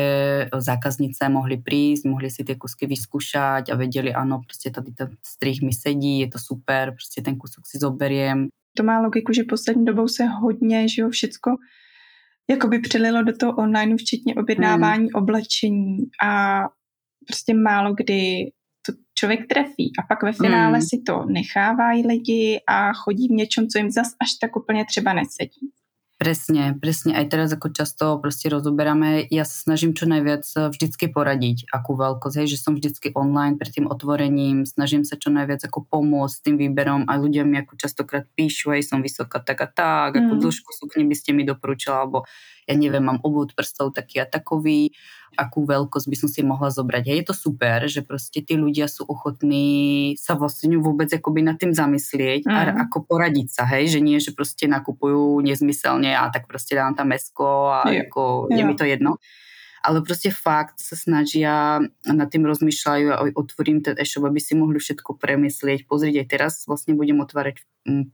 [0.56, 5.62] zákaznice mohli prísť, mohli si tie kusky vyskúšať a vedeli, ano, prostě tady ten strih
[5.62, 8.48] mi sedí, je to super, prostě ten kusok si zoberiem.
[8.76, 11.50] To má logiku, že poslední dobou se hodně, že jo, všecko
[12.50, 15.14] jakoby přelilo do toho online, včetně objednávání hmm.
[15.14, 16.60] oblečení a
[17.26, 18.50] prostě málo kdy
[19.18, 20.82] člověk trefí a pak ve finále mm.
[20.82, 25.12] si to nechávají lidi a chodí v něčem, co jim zas až tak úplně třeba
[25.12, 25.72] nesedí.
[26.16, 27.12] Presne, presne.
[27.12, 31.92] Aj teraz ako často proste rozoberáme, ja sa snažím čo najviac eh, vždycky poradiť, akú
[31.92, 36.32] veľkosť, hej, že som vždycky online pred tým otvorením, snažím sa čo najviac ako pomôcť
[36.32, 40.16] s tým výberom a ľudia mi ako častokrát píšu, hej, som vysoká tak a tak,
[40.16, 40.20] mm.
[40.24, 42.24] akú dĺžku sukne by ste mi doporučila, alebo
[42.66, 44.90] ja neviem, mám obvod prstov taký a takový,
[45.38, 47.02] akú veľkosť by som si mohla zobrať.
[47.06, 51.56] Hej, je to super, že proste tí ľudia sú ochotní sa vlastne vôbec akoby nad
[51.56, 52.50] tým zamyslieť mm.
[52.50, 52.76] a mhm.
[52.88, 57.14] ako poradiť sa, hej, že nie, že proste nakupujú nezmyselne a tak proste dám tam
[57.14, 59.22] mesko a je, ako, je mi to jedno
[59.86, 64.82] ale proste fakt sa snažia nad tým rozmýšľajú a otvorím ten e-shop, aby si mohli
[64.82, 65.86] všetko premyslieť.
[65.86, 67.64] Pozrieť aj teraz vlastne budem otvárať v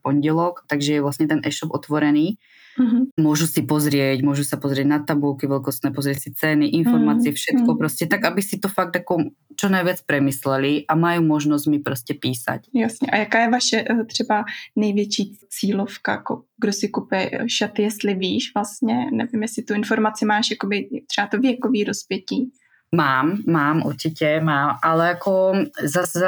[0.02, 2.38] pondelok, takže je vlastne ten e-shop otvorený
[2.72, 3.20] Mm-hmm.
[3.20, 7.42] Môžu si pozrieť, môžu sa pozrieť na tabulky veľkostné, pozrieť si ceny, informácie, mm-hmm.
[7.44, 7.80] všetko mm-hmm.
[7.80, 12.14] proste, tak aby si to fakt ako čo najviac premysleli a majú možnosť mi prostě
[12.14, 12.60] písať.
[12.74, 13.08] Jasně.
[13.12, 14.44] A jaká je vaše eh, třeba
[14.76, 20.50] největší cílovka, jako kdo si kupuje šaty, jestli víš vlastně, nevím, jestli tu informaci máš,
[20.50, 22.50] jakoby třeba to věkový rozpětí.
[22.96, 25.52] Mám, mám, určitě mám, ale jako
[25.84, 26.26] zase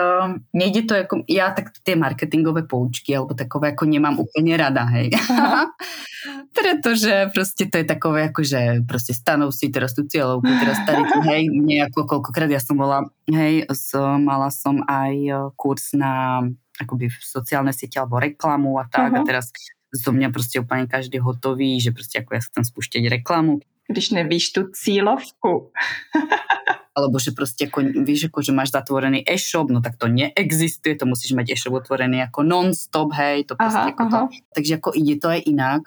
[0.53, 5.11] nejde to jako, já tak ty marketingové poučky alebo takové jako nemám úplně rada, hej.
[6.61, 11.03] Pretože prostě to je takové jako, že prostě stanov si teraz tu cieľovku, teraz tady,
[11.29, 16.41] hej, mne ako koľkokrát ja som bola, hej, so, mala som aj kurz na
[16.81, 19.23] akoby sociálne siete alebo reklamu a tak uh-huh.
[19.23, 19.53] a teraz
[19.95, 23.59] zo mňa prostě úplně každý hotový, že prostě jako ja tam spúšťať reklamu.
[23.89, 25.71] Když nevíš tu cílovku.
[26.95, 31.11] alebo že proste ako, víš, ako, že máš zatvorený e-shop, no tak to neexistuje, to
[31.11, 34.11] musíš mať e-shop otvorený ako non-stop, hej, to proste aha, ako aha.
[34.15, 34.21] to.
[34.55, 35.83] Takže ako ide to aj inak.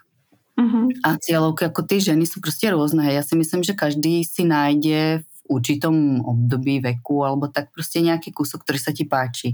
[0.58, 0.90] Uh-huh.
[1.06, 3.06] A cieľovky ako tie ženy sú proste rôzne.
[3.06, 3.22] Hej.
[3.22, 8.34] Ja si myslím, že každý si nájde v určitom období veku alebo tak proste nejaký
[8.34, 9.54] kúsok, ktorý sa ti páči.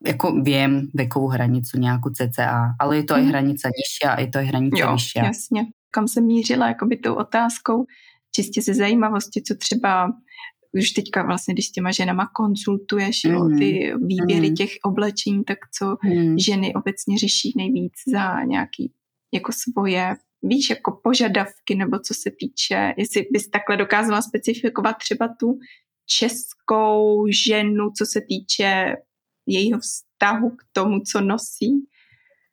[0.00, 3.30] Jako viem vekovú hranicu nejakú CCA, ale je to aj mhm.
[3.34, 5.22] hranica nižšia a je to aj hranica jo, vyššia.
[5.26, 5.62] jasně.
[5.90, 7.86] Kam jsem mířila jakoby tou otázkou,
[8.34, 10.12] čistě ze zajímavosti, co třeba
[10.72, 13.32] už teďka vlastně, když s těma ženama konsultuješ mm.
[13.32, 14.54] jo, ty výběry mm.
[14.54, 16.38] těch oblečení, tak co mm.
[16.38, 18.92] ženy obecně řeší nejvíc za nějaký
[19.34, 25.28] jako svoje víš, jako požadavky, nebo co se týče, jestli bys takhle dokázala specifikovat třeba
[25.40, 25.58] tu
[26.06, 28.94] českou ženu, co se týče
[29.46, 31.86] jejího vztahu k tomu, co nosí?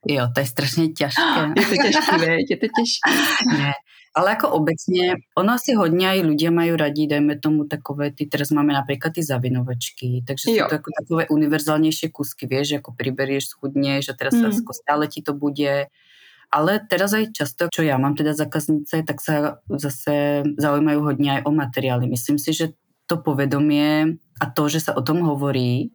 [0.07, 1.21] Jo, to je strašně těžké.
[1.57, 3.09] Je to těžké, je to těžké.
[3.57, 3.71] Ne,
[4.15, 8.51] ale jako obecně, ono asi hodně i ľudia mají radí, dajme tomu takové, ty teraz
[8.51, 10.55] máme například ty zavinovačky, takže jo.
[10.55, 14.61] jsou to jako takové univerzálnější kusky, vieš, jako priberieš, schudneš a teraz mm.
[14.71, 15.87] stále ti to bude
[16.53, 21.49] ale teraz aj často, čo ja mám teda zákaznice, tak sa zase zaujímajú hodne aj
[21.49, 22.05] o materiály.
[22.05, 22.77] Myslím si, že
[23.09, 25.89] to povedomie a to, že sa o tom hovorí,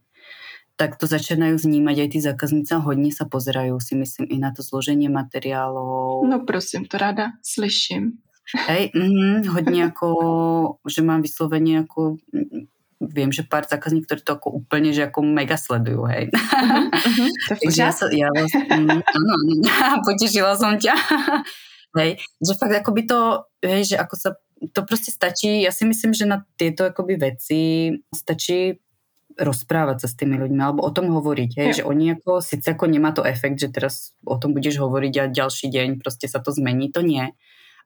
[0.78, 4.54] tak to začínajú vnímať aj tí zákazníci a hodně sa pozerajú si myslím i na
[4.54, 6.22] to zloženie materiálov.
[6.22, 8.22] No prosím, to rada slyším.
[8.66, 10.08] Hej, mm, hodně jako,
[10.88, 12.16] že mám vyslovene jako
[13.00, 16.34] viem, že pár zákazník, ktorí to ako úplne, že ako mega sledujú, hej.
[16.34, 17.30] Uh-huh, uh-huh,
[17.62, 19.34] Takže ja, sa, ja vás, mm, áno,
[20.06, 20.98] potešila som ťa.
[21.94, 24.30] hej, že fakt akoby to, hej, že ako sa,
[24.74, 28.74] to proste stačí, ja si myslím, že na tieto akoby veci stačí
[29.38, 32.90] rozprávať sa s tými ľuďmi alebo o tom hovoriť, hej, že oni ako, síce ako
[32.90, 36.50] nemá to efekt, že teraz o tom budeš hovoriť a ďalší deň proste sa to
[36.50, 37.30] zmení, to nie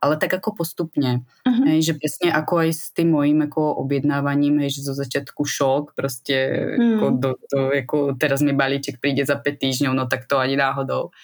[0.03, 1.23] ale tak ako postupne.
[1.47, 1.65] Uh-huh.
[1.71, 5.95] Hej, že presne ako aj s tým mojím ako objednávaním, hej, že zo začiatku šok,
[5.95, 6.37] proste
[6.75, 6.99] uh-huh.
[6.99, 10.59] ako, do, do, ako teraz mi balíček príde za 5 týždňov, no tak to ani
[10.59, 11.15] náhodou.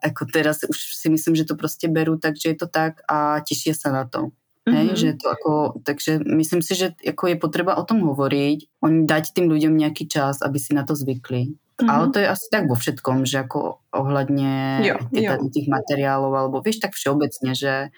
[0.00, 3.44] Ako teraz už si myslím, že to proste berú tak, že je to tak a
[3.44, 4.32] tešia sa na to.
[4.64, 4.96] Hej, mm-hmm.
[4.96, 5.52] že to ako,
[5.84, 10.08] takže myslím si, že ako je potreba o tom hovoriť, oni dať tým ľuďom nejaký
[10.08, 11.52] čas, aby si na to zvykli.
[11.52, 11.90] Mm-hmm.
[11.90, 15.32] Ale to je asi tak vo všetkom, že ako ohľadne jo, jo.
[15.52, 17.92] tých materiálov, alebo vieš tak všeobecne, že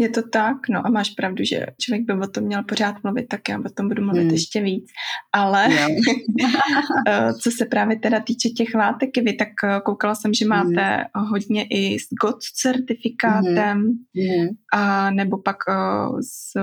[0.00, 3.28] je to tak, no a máš pravdu, že člověk by o tom měl pořád mluvit,
[3.28, 4.30] tak já o tom budu mluvit hmm.
[4.30, 4.86] ještě víc.
[5.32, 5.68] Ale
[7.08, 10.96] eh, co se právě teda týče těch látek, vy tak eh, koukala jsem, že máte
[10.96, 11.26] hmm.
[11.26, 13.78] hodně i s GOT certifikátem
[14.16, 14.48] hmm.
[14.72, 16.56] a nebo pak uh, s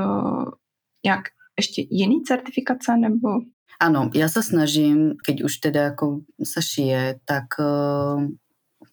[1.05, 1.21] jak
[1.57, 3.29] ještě jiný certifikace nebo
[3.77, 7.61] Áno, ja sa snažím, keď už teda ako sa šije, tak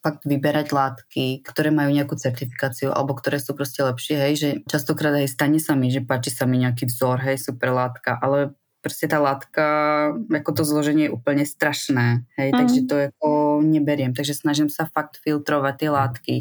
[0.04, 5.16] fakt vyberať látky, ktoré majú nejakú certifikáciu alebo ktoré sú proste lepšie, hej, že častokrát
[5.16, 8.52] aj stane sa mi, že páči sa mi nejaký vzor, hej, super látka, ale
[8.84, 9.64] proste tá látka,
[10.28, 12.56] ako to zloženie je úplne strašné, hej, mm.
[12.60, 16.36] takže to ako neberiem, takže snažím sa fakt filtrovať tie látky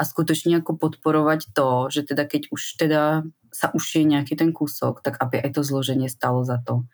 [0.00, 5.04] a skutočne ako podporovať to, že teda keď už teda sa ušie nejaký ten kúsok,
[5.04, 6.88] tak aby aj to zloženie stalo za to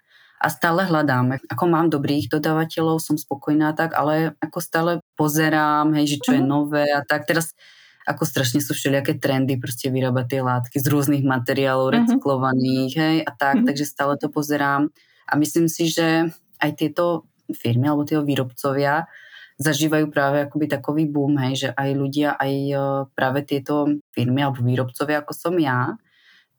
[0.44, 1.40] a stále hľadám.
[1.48, 6.42] Ako mám dobrých dodávateľov, som spokojná tak, ale ako stále pozerám, hej, že čo je
[6.44, 6.50] mhm.
[6.52, 7.24] nové a tak.
[7.24, 7.56] Teraz
[8.04, 11.96] ako strašne sú všelijaké trendy proste vyrábať tie látky z rôznych materiálov, uh-huh.
[12.04, 13.66] recyklovaných, hej, a tak, uh-huh.
[13.72, 14.92] takže stále to pozerám.
[15.24, 16.28] A myslím si, že
[16.60, 19.08] aj tieto firmy alebo tie výrobcovia
[19.56, 22.76] zažívajú práve akoby takový boom, hej, že aj ľudia, aj e,
[23.16, 25.96] práve tieto firmy alebo výrobcovia, ako som ja,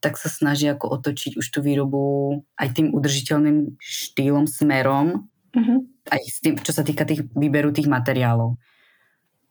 [0.00, 5.78] tak sa snaží ako otočiť už tú výrobu aj tým udržiteľným štýlom, smerom, uh-huh.
[6.12, 8.60] aj s tým, čo sa týka tých výberu tých materiálov.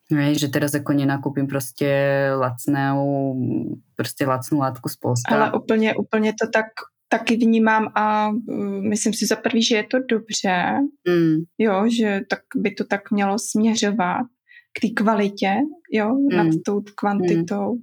[0.06, 1.90] Hej, že teraz ako nenakúpim prostě
[2.38, 3.36] lacnou,
[3.96, 5.36] prostě lacnou látku z Polska.
[5.36, 6.66] Ale úplně, úplně to tak
[7.10, 10.74] taky vnímám a uh, myslím si za prvý, že je to dobře,
[11.08, 11.36] mm.
[11.58, 14.26] jo, že tak by to tak mělo směřovat
[14.78, 15.54] k té kvalitě,
[15.92, 16.38] jo, mm.
[16.38, 17.74] nad tou kvantitou.
[17.74, 17.82] Mm.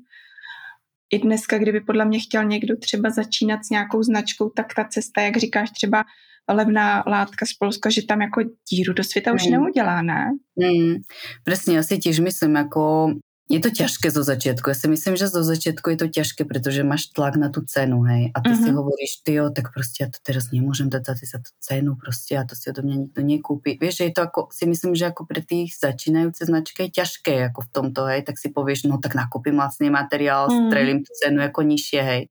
[1.13, 5.21] I dneska, kdyby podle mě chtěl někdo třeba začínat s nějakou značkou, tak ta cesta,
[5.21, 6.05] jak říkáš, třeba
[6.49, 9.37] levná látka z Polska, že tam jako díru do světa mm.
[9.37, 10.31] už neudělá, ne?
[10.57, 10.97] Mm.
[11.45, 13.15] Presne, ja si tiež myslím, ako
[13.53, 14.73] je to ťažké zo začiatku.
[14.73, 18.01] Ja si myslím, že zo začiatku je to ťažké, pretože máš tlak na tú cenu,
[18.09, 18.33] hej.
[18.33, 18.65] A ty uh-huh.
[18.65, 18.77] si mhm.
[18.81, 22.49] hovoríš, ty jo, tak proste ja to teraz nemôžem dať za tú cenu, proste a
[22.49, 23.77] to si odo mňa nikto nekúpi.
[23.77, 27.53] Vieš, že je to ako, si myslím, že ako pre tých začínajúce značky je ťažké
[27.53, 28.25] ako v tomto, hej.
[28.25, 30.73] Tak si povieš, no tak nakúpim vlastne materiál, uh-huh.
[30.73, 32.23] strelím tú cenu ako nižšie, hej.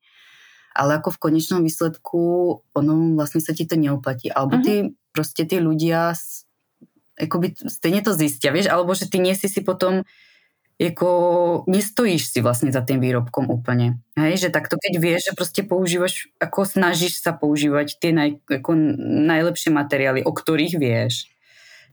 [0.74, 2.22] Ale ako v konečnom výsledku,
[2.74, 4.34] ono vlastne sa ti to neoplatí.
[4.34, 4.66] Alebo uh-huh.
[4.66, 4.74] ty,
[5.14, 6.18] proste tí ľudia
[7.22, 10.02] akoby stejne to zistia, vieš, alebo že ty nie si si potom
[10.82, 11.10] jako
[11.70, 14.02] nestojíš si vlastne za tým výrobkom úplne.
[14.18, 18.74] Hej, že takto keď vieš, že proste používaš, ako snažíš sa používať tie naj, ako
[19.30, 21.30] najlepšie materiály, o ktorých vieš,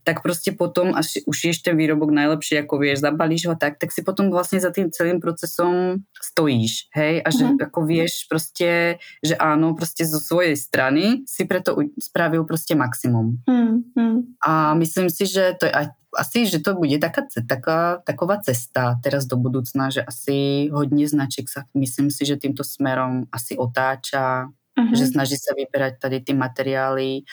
[0.08, 4.00] tak proste potom, až ušiješ ten výrobok najlepšie, ako vieš, zabalíš ho tak, tak si
[4.00, 7.68] potom vlastne za tým celým procesom stojíš, hej, a že mm-hmm.
[7.68, 13.36] ako vieš proste, že áno, proste zo svojej strany si preto spravil proste maximum.
[13.44, 14.40] Mm-hmm.
[14.40, 18.96] A myslím si, že to je aj asi, že to bude taká, taká, taková cesta
[19.04, 24.48] teraz do budúcna, že asi hodně značiek sa myslím si, že týmto smerom asi otáča,
[24.48, 24.96] uh-huh.
[24.96, 27.28] že snaží sa vyberať tady ty materiály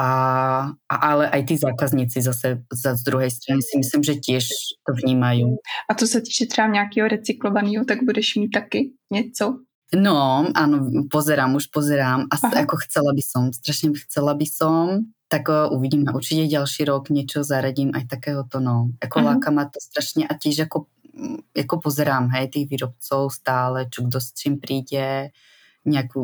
[0.00, 0.06] a,
[0.88, 4.44] a ale aj tí zákazníci zase za z druhej strany si myslím, že tiež
[4.88, 5.60] to vnímajú.
[5.60, 9.60] A to sa týče třeba nějakého recyklovaného, tak budeš mít taky něco?
[9.90, 12.30] No, áno, pozerám, už pozerám.
[12.30, 12.62] A Aha.
[12.62, 16.14] ako chcela by som, strašne chcela by som, tak uvidíme.
[16.14, 18.94] Určite ďalší rok niečo zaradím aj takéhoto, no.
[19.02, 19.34] Ako uh-huh.
[19.34, 20.86] láka ma to strašne a tiež ako,
[21.58, 25.34] ako pozerám, hej, tých výrobcov stále, čo kto s čím príde,
[25.82, 26.22] nejakú,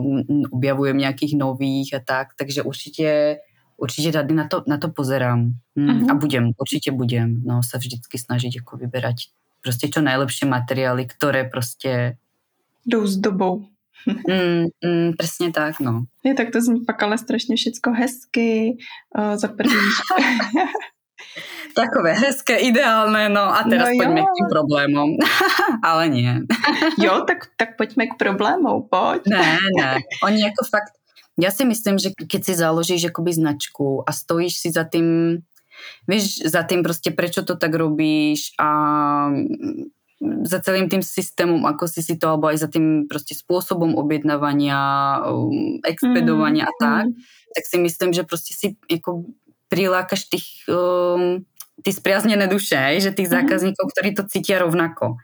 [0.54, 3.38] objavujem nejakých nových a tak, takže určite
[3.76, 6.10] Určite tady na to, na to pozerám mm, uh-huh.
[6.10, 9.28] a budem, určite budem no, sa vždycky snažiť ako vyberať
[9.60, 12.16] proste čo najlepšie materiály, ktoré proste...
[12.86, 13.66] Jdou s dobou.
[14.06, 16.06] mm, mm, presne tak, no.
[16.24, 18.76] Je, tak to zní pak ale strašně všecko hezky,
[19.18, 19.74] uh, za první.
[21.76, 25.08] Takové hezké, ideálne, no a teraz no poďme k tým problémom.
[25.88, 26.32] ale nie.
[26.96, 29.28] jo, tak, tak poďme k problémom, poď.
[29.28, 30.00] ne, ne.
[30.24, 30.96] Oni ako fakt
[31.36, 35.40] ja si myslím, že keď si založíš akoby značku a stojíš si za tým,
[36.08, 38.68] vieš, za tým proste prečo to tak robíš a
[40.48, 44.80] za celým tým systémom, ako si si to, alebo aj za tým proste spôsobom objednávania,
[45.28, 47.16] um, expedovania mm, a tak, mm.
[47.52, 49.28] tak si myslím, že proste si ako
[49.68, 51.44] prilákaš tých, um,
[51.84, 53.34] tí spriaznené duše, že tých mm.
[53.44, 55.20] zákazníkov, ktorí to cítia rovnako.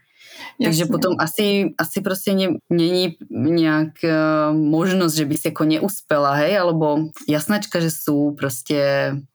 [0.61, 0.65] Jasne.
[0.69, 6.37] Takže potom asi, asi proste ne, není nejak uh, možnosť, že by si ako neúspela,
[6.45, 8.77] hej, alebo jasnačka, že sú proste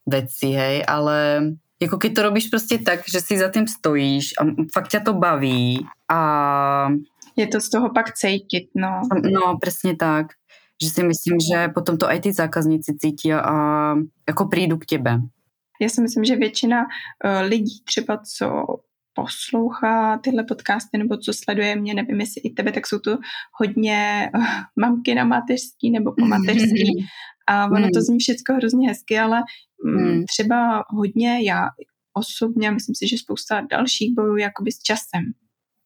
[0.07, 1.17] veci, hej, ale
[1.83, 5.13] ako keď to robíš proste tak, že si za tým stojíš a fakt ťa to
[5.15, 6.21] baví a...
[7.39, 9.07] Je to z toho pak cítiť, no.
[9.23, 10.35] No, presne tak.
[10.83, 13.55] Že si myslím, že potom to aj tí zákazníci cítia a
[14.27, 15.23] ako prídu k tebe.
[15.81, 18.67] Já si myslím, že většina uh, lidí třeba, co
[19.23, 23.19] poslouchá tyhle podcasty nebo co sleduje mě, nevím jestli i tebe, tak jsou to
[23.53, 24.45] hodně uh,
[24.77, 27.07] mamky na mateřský nebo po mateřský
[27.49, 28.03] a ono to mm.
[28.03, 29.43] zní všechno hrozně hezky, ale
[29.85, 30.25] mm.
[30.25, 31.69] třeba hodně já
[32.13, 35.25] osobně, myslím si, že spousta dalších bojů jakoby s časem.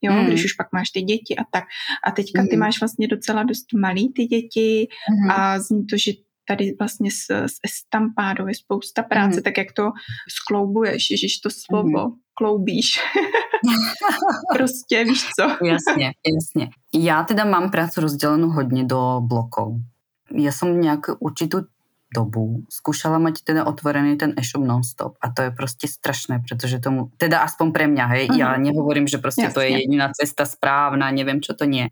[0.02, 0.26] Jo, mm.
[0.26, 1.64] když už pak máš ty děti a tak.
[2.06, 5.30] A teďka ty máš vlastně docela dost malý ty děti mm.
[5.30, 6.12] a zní to, že
[6.48, 9.42] tady vlastně s, s estampádou je spousta práce, mm.
[9.42, 9.90] tak jak to
[10.28, 12.14] skloubuješ, ježiš to slovo, mm.
[12.34, 13.00] kloubíš.
[14.56, 15.42] prostě, víš co?
[15.66, 16.70] jasně, jasně.
[16.94, 19.74] Já teda mám prácu rozdělenou hodně do blokov.
[20.34, 21.60] Já jsem nějak určitou
[22.14, 27.08] dobu skúšala mať teda otvorený ten e-shop non-stop a to je prostě strašné, pretože tomu,
[27.16, 28.38] teda aspoň pre mňa, hej, uh-huh.
[28.38, 28.62] ja mhm.
[28.62, 29.54] nehovorím, že prostě Jasne.
[29.54, 31.88] to je jediná cesta správna, neviem, čo to nie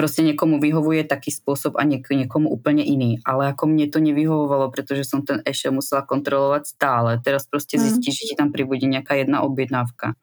[0.00, 3.20] proste niekomu vyhovuje taký spôsob a niek- niekomu úplne iný.
[3.28, 7.20] Ale ako mne to nevyhovovalo, pretože som ten e musela kontrolovať stále.
[7.20, 7.82] Teraz proste mm.
[7.84, 10.16] zistíš, že ti tam pribudí nejaká jedna objednávka.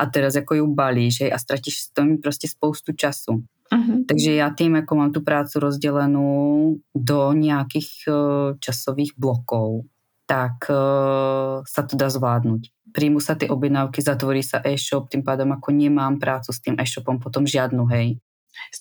[0.00, 3.32] a teraz jako ju balíš hej, a stratíš s tom prostě spoustu času.
[3.32, 4.04] Uh-huh.
[4.08, 8.14] Takže já tým, jako mám tu prácu rozdělenou do nějakých uh,
[8.58, 9.80] časových blokov,
[10.26, 12.70] tak uh, sa to dá zvládnuť.
[12.90, 17.22] Príjmu sa tie objednávky, zatvorí sa e-shop, tým pádem ako nemám prácu s tým e-shopom
[17.22, 18.18] potom žiadnu, hej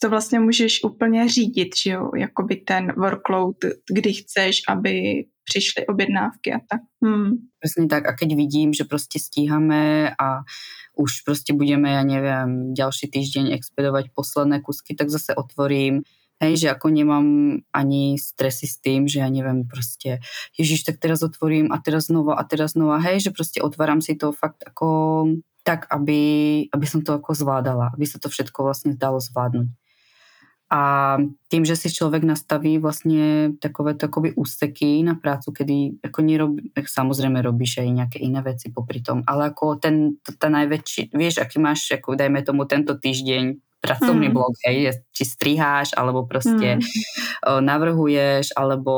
[0.01, 3.55] to vlastně můžeš úplně řídit, že jo, jakoby ten workload,
[3.91, 6.81] kdy chceš, aby přišly objednávky a tak.
[7.03, 7.31] Hmm.
[7.59, 10.39] Přesně tak a keď vidím, že prostě stíháme a
[10.97, 16.03] už prostě budeme, ja neviem, ďalší týždeň expedovať posledné kusky, tak zase otvorím
[16.39, 17.27] Hej, že ako nemám
[17.75, 20.23] ani stresy s tým, že ja neviem proste,
[20.55, 24.15] ježiš, tak teraz otvorím a teraz znova a teraz znova, hej, že proste otváram si
[24.15, 24.87] to fakt ako
[25.69, 29.69] tak, aby, aby som to ako zvládala, aby sa to všetko vlastne dalo zvládnuť.
[30.69, 30.81] A
[31.49, 37.41] tým, že si človek nastaví vlastne takové akoby úseky na prácu, kedy ako nerobí, samozrejme
[37.41, 41.89] robíš aj nejaké iné veci popri tom, ale ako ten, tá najväčší, vieš, aký máš,
[41.89, 44.35] ako dajme tomu tento týždeň pracovný mm.
[44.35, 47.63] blok, hej, či striháš, alebo proste mm.
[47.63, 48.93] navrhuješ, alebo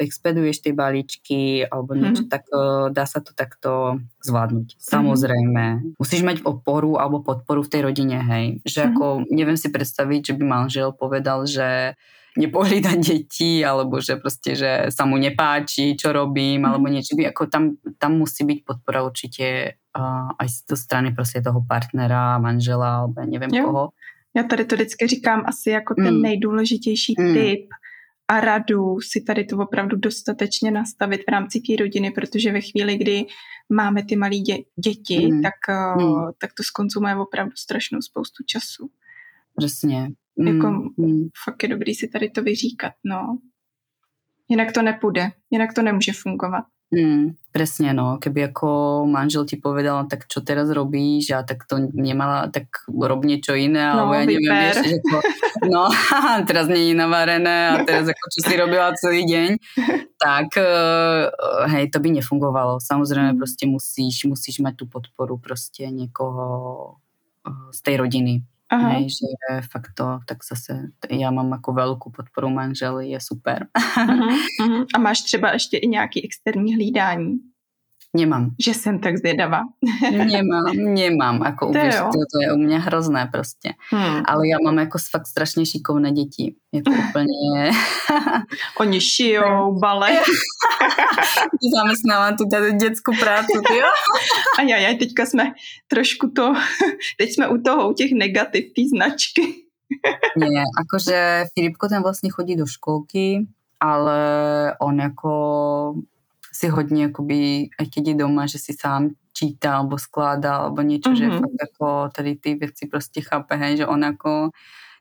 [0.00, 2.30] expeduješ tie balíčky, alebo niečo, mm.
[2.32, 2.48] tak
[2.88, 4.68] dá sa to takto zvládnuť.
[4.74, 4.78] Mm.
[4.80, 5.64] Samozrejme.
[6.00, 8.64] Musíš mať oporu alebo podporu v tej rodine, hej.
[8.64, 8.88] Že mm.
[8.96, 11.92] ako, neviem si predstaviť, že by manžel povedal, že
[12.38, 16.68] nepohlída deti, alebo že proste, že sa mu nepáči, čo robím, mm.
[16.70, 17.12] alebo niečo.
[17.12, 22.98] Ako tam, tam musí byť podpora určite uh, aj z strany prostě toho partnera, manžela,
[22.98, 23.64] alebo nevím jo.
[23.64, 23.88] koho.
[24.36, 26.22] Já tady to vždycky říkám asi jako ten mm.
[26.22, 27.34] nejdůležitější mm.
[27.34, 27.68] tip
[28.28, 32.96] a radu si tady to opravdu dostatečně nastavit v rámci té rodiny, protože ve chvíli,
[32.96, 33.26] kdy
[33.72, 35.42] máme ty malé dě- děti, mm.
[35.42, 35.54] Tak,
[35.96, 36.32] uh, mm.
[36.38, 38.90] tak to skonzumuje opravdu strašnou spoustu času.
[39.56, 40.10] Přesně.
[40.36, 40.46] Mm.
[40.46, 41.28] Jako mm.
[41.44, 43.38] fakt je dobrý si tady to vyříkat, no.
[44.48, 46.64] Jinak to nepůjde, jinak to nemůže fungovat.
[46.88, 48.16] Mm, presne, no.
[48.16, 48.68] Keby ako
[49.04, 53.92] manžel ti povedal, tak čo teraz robíš a tak to nemala, tak rob niečo iné,
[53.92, 55.18] no, alebo ja neviem, vieš, to,
[55.68, 55.92] no,
[56.48, 59.50] teraz nie je navarené a teraz ako čo si robila celý deň,
[60.16, 61.28] tak uh,
[61.68, 62.80] hej, to by nefungovalo.
[62.80, 63.38] Samozrejme, mm.
[63.38, 66.46] proste musíš, musíš mať tú podporu proste niekoho
[67.44, 68.48] uh, z tej rodiny.
[68.70, 68.88] Aha.
[68.88, 73.66] Hej, že fakt to, tak zase já mám jako velkou podporu manželi, je super.
[73.78, 74.86] Uh-huh, uh-huh.
[74.94, 77.38] A máš třeba ještě i nějaký externí hlídání?
[78.16, 78.50] Nemám.
[78.64, 79.62] Že jsem tak zvědavá.
[80.12, 81.42] nemám, nemám.
[81.42, 83.72] Ako to, uvieš, to, to je u mňa hrozné prostě.
[83.90, 84.22] Hmm.
[84.24, 86.54] Ale ja mám jako fakt strašně šikovné děti.
[86.74, 87.70] Jako úplně...
[88.80, 90.10] Oni šijou, bale.
[91.74, 92.44] Zamestnávám tu
[92.76, 93.90] dětskou prácu, jo?
[94.58, 95.52] A já, já, teďka jsme
[95.88, 96.54] trošku to,
[97.18, 99.68] teď jsme u toho, u těch negativ, té značky.
[100.36, 103.48] Nie, akože Filipko ten vlastne chodí do školky,
[103.80, 104.20] ale
[104.80, 105.32] on jako
[106.58, 111.14] si hodně, jakoby, aj keď je doma, že si sám čítá alebo skládá alebo niečo,
[111.14, 111.22] mm-hmm.
[111.22, 111.38] že mhm.
[111.38, 111.86] fakt ako
[112.16, 114.50] tady ty věci prostě chápe, hej, že on jako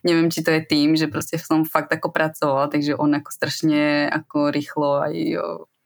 [0.03, 4.09] neviem, či to je tým, že prostě som fakt ako pracoval, takže on ako strašne
[4.09, 5.15] ako rýchlo aj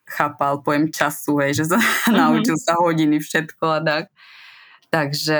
[0.09, 2.17] chápal pojem času, hej, že sa mm-hmm.
[2.19, 4.05] naučil sa hodiny, všetko a tak.
[4.93, 5.39] Takže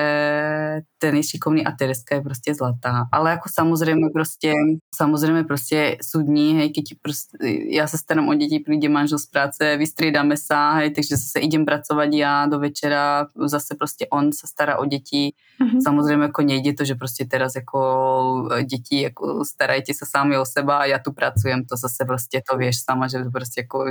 [0.98, 3.06] ten je šikovný a Tereska je prostě zlatá.
[3.12, 4.54] Ale jako samozřejmě prostě,
[4.96, 7.38] samozřejmě prostě sú dní, hej, keď prostě,
[7.68, 11.66] já se starám o děti, príde manžel z práce, vystřídáme sa, hej, takže zase idem
[11.66, 15.34] pracovat já do večera, zase prostě on se stará o děti.
[15.62, 15.82] Mm-hmm.
[15.84, 20.78] Samozřejmě jako nejde to, že prostě teraz jako děti, jako starajte se sami o seba
[20.78, 23.86] a já tu pracujem, to zase prostě to víš sama, že prostě jako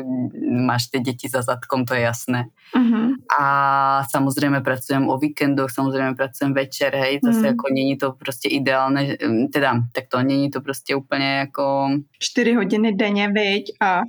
[0.67, 2.45] máš ty děti za zadkom, to je jasné.
[2.77, 3.09] Mm-hmm.
[3.41, 5.19] A samozřejmě pracujem o
[5.51, 7.45] víkendoch, samozřejmě pracujem večer, hej, zase mm.
[7.45, 9.17] jako není to prostě ideálne,
[9.53, 11.89] teda tak to není to prostě úplně jako...
[12.19, 13.65] 4 hodiny denně, viď?
[13.81, 14.01] A...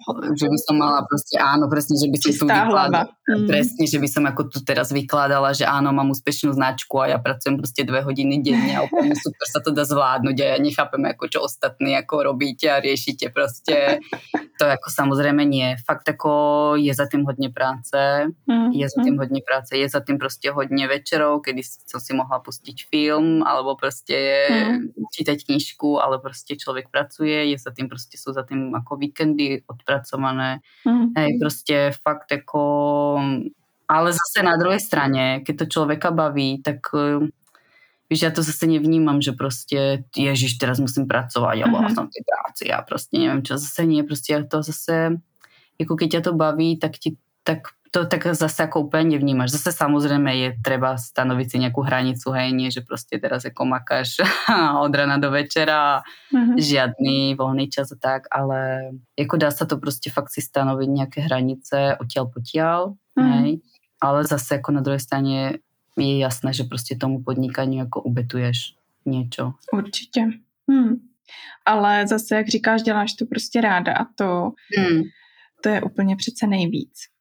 [0.41, 3.47] Že by som mala prostě, áno, presne, že by som tu vykladala, mm.
[3.47, 7.17] presne, že by som jako tu teraz vykladala, že áno, mám úspešnú značku a ja
[7.17, 11.05] pracujem prostě dve hodiny denne a úplne super sa to dá zvládnuť a ja nechápem,
[11.05, 13.99] jako čo ostatní jako robíte a riešite prostě.
[14.59, 15.75] To jako samozřejmě nie.
[15.85, 16.31] Fakt jako
[16.75, 18.71] je za tým hodně práce, mm.
[18.71, 22.39] je za tým hodně práce, je za tým prostě hodně večerov, kedy som si mohla
[22.39, 24.79] pustiť film alebo prostě mm.
[25.13, 29.63] čítať knižku, ale prostě člověk pracuje, je za tým prostě jsou za tým jako víkendy
[29.67, 30.59] odpracované.
[30.85, 31.05] Mm.
[31.17, 32.61] Hej, prostě fakt jako
[33.91, 37.27] ale zase na druhé straně, keď to člověka baví, tak eh,
[38.09, 41.93] víš, já to zase nevnímám, že prostě ježiš, teraz musím pracovat, já mm-hmm.
[41.93, 45.09] jsem ty práci, já prostě nevím čo, zase nie, prostě já to zase,
[45.79, 47.57] jako keď tě to baví, tak ti tak
[47.91, 49.51] to tak zase ako úplne nevnímaš.
[49.59, 54.23] Zase samozrejme je treba stanoviť si nejakú hranicu, hej, nie, že proste teraz ako makáš
[54.85, 55.99] od rana do večera,
[56.31, 56.55] mm-hmm.
[56.55, 61.19] žiadny voľný čas a tak, ale ako dá sa to proste fakt si stanoviť nejaké
[61.27, 63.31] hranice odtiaľ potiaľ, mm-hmm.
[63.43, 63.49] hej,
[63.99, 65.59] ale zase ako na druhej strane
[65.97, 68.57] je jasné, že prostě tomu podnikání jako ubetuješ
[69.05, 69.53] něco.
[69.73, 70.21] Určitě.
[70.69, 70.95] Hmm.
[71.65, 75.01] Ale zase, jak říkáš, děláš to prostě ráda a to, hmm.
[75.63, 77.11] to je úplně přece nejvíc.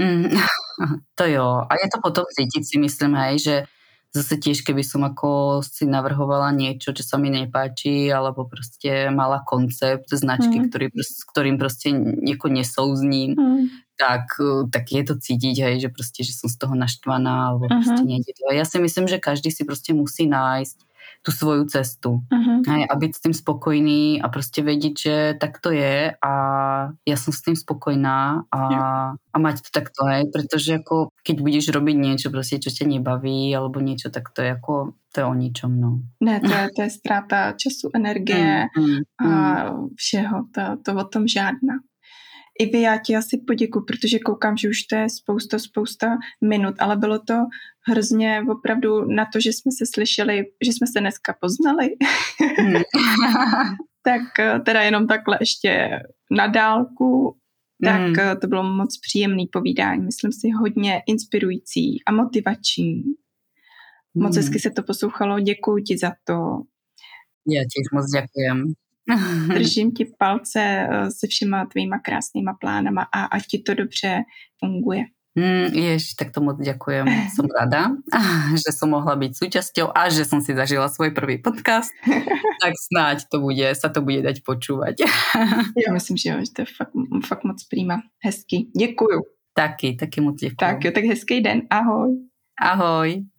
[0.00, 0.30] Mm,
[1.18, 1.46] to jo.
[1.64, 3.56] A je to potom cítiť si myslím, hej, že
[4.14, 9.42] zase tiež, keby som ako si navrhovala niečo, čo sa mi nepáči, alebo proste mala
[9.42, 10.64] koncept značky, mm.
[10.70, 13.62] ktorý, s ktorým proste nieko nesouzním, mm.
[13.98, 14.38] tak,
[14.70, 18.30] tak je to cítiť, hej, že proste, že som z toho naštvaná, alebo proste nejde
[18.38, 18.54] to.
[18.54, 20.93] Ja si myslím, že každý si proste musí nájsť
[21.24, 22.20] tú svoju cestu.
[22.28, 22.60] Uh-huh.
[22.68, 26.32] Hej, a byť s tým spokojný a prostě vědět, že tak to je a
[27.08, 28.60] ja som s tým spokojná a,
[29.16, 33.56] a mať to takto, hej, pretože ako keď budeš robiť niečo prostě, čo ťa nebaví
[33.56, 36.02] alebo niečo, tak to je jako to je o ničom, no.
[36.20, 39.30] Ne, to je, to je ztráta času, energie mm, mm, a
[39.70, 39.88] mm.
[39.94, 41.78] všeho, to, to o tom žádná.
[42.60, 46.74] I vy, já ti asi poděkuji, protože koukám, že už to je spousta, spousta minut,
[46.78, 47.34] ale bylo to
[47.88, 51.96] hrozně opravdu na to, že jsme se slyšeli, že jsme se dneska poznali.
[52.58, 52.74] Hmm.
[54.04, 55.88] tak eh, teda jenom takhle ještě
[56.30, 57.36] na dálku,
[57.84, 58.40] tak mm.
[58.40, 60.04] to bylo moc příjemný povídání.
[60.04, 63.02] Myslím si hodně inspirující a motivační.
[64.14, 64.42] Moc mm.
[64.42, 66.34] hezky se to poslouchalo, děkuji ti za to.
[67.48, 68.72] Já ti moc děkujem.
[69.54, 74.22] Držím ti palce eh, se všema tvýma krásnýma plánama a ať ti to dobře
[74.58, 75.04] funguje.
[75.34, 77.10] Mm, jež, tak to moc ďakujem.
[77.34, 77.90] Som rada,
[78.62, 81.90] že som mohla byť súčasťou a že som si zažila svoj prvý podcast.
[82.62, 85.02] tak snáď to bude, sa to bude dať počúvať.
[85.86, 86.94] Já myslím, že jo, že to je fakt,
[87.26, 88.02] fakt moc príma.
[88.22, 88.70] Hezky.
[88.78, 89.20] Děkuju.
[89.54, 90.56] Taky, taky moc děkuju.
[90.56, 91.62] Tak jo, tak hezký den.
[91.70, 92.10] Ahoj.
[92.62, 93.33] Ahoj.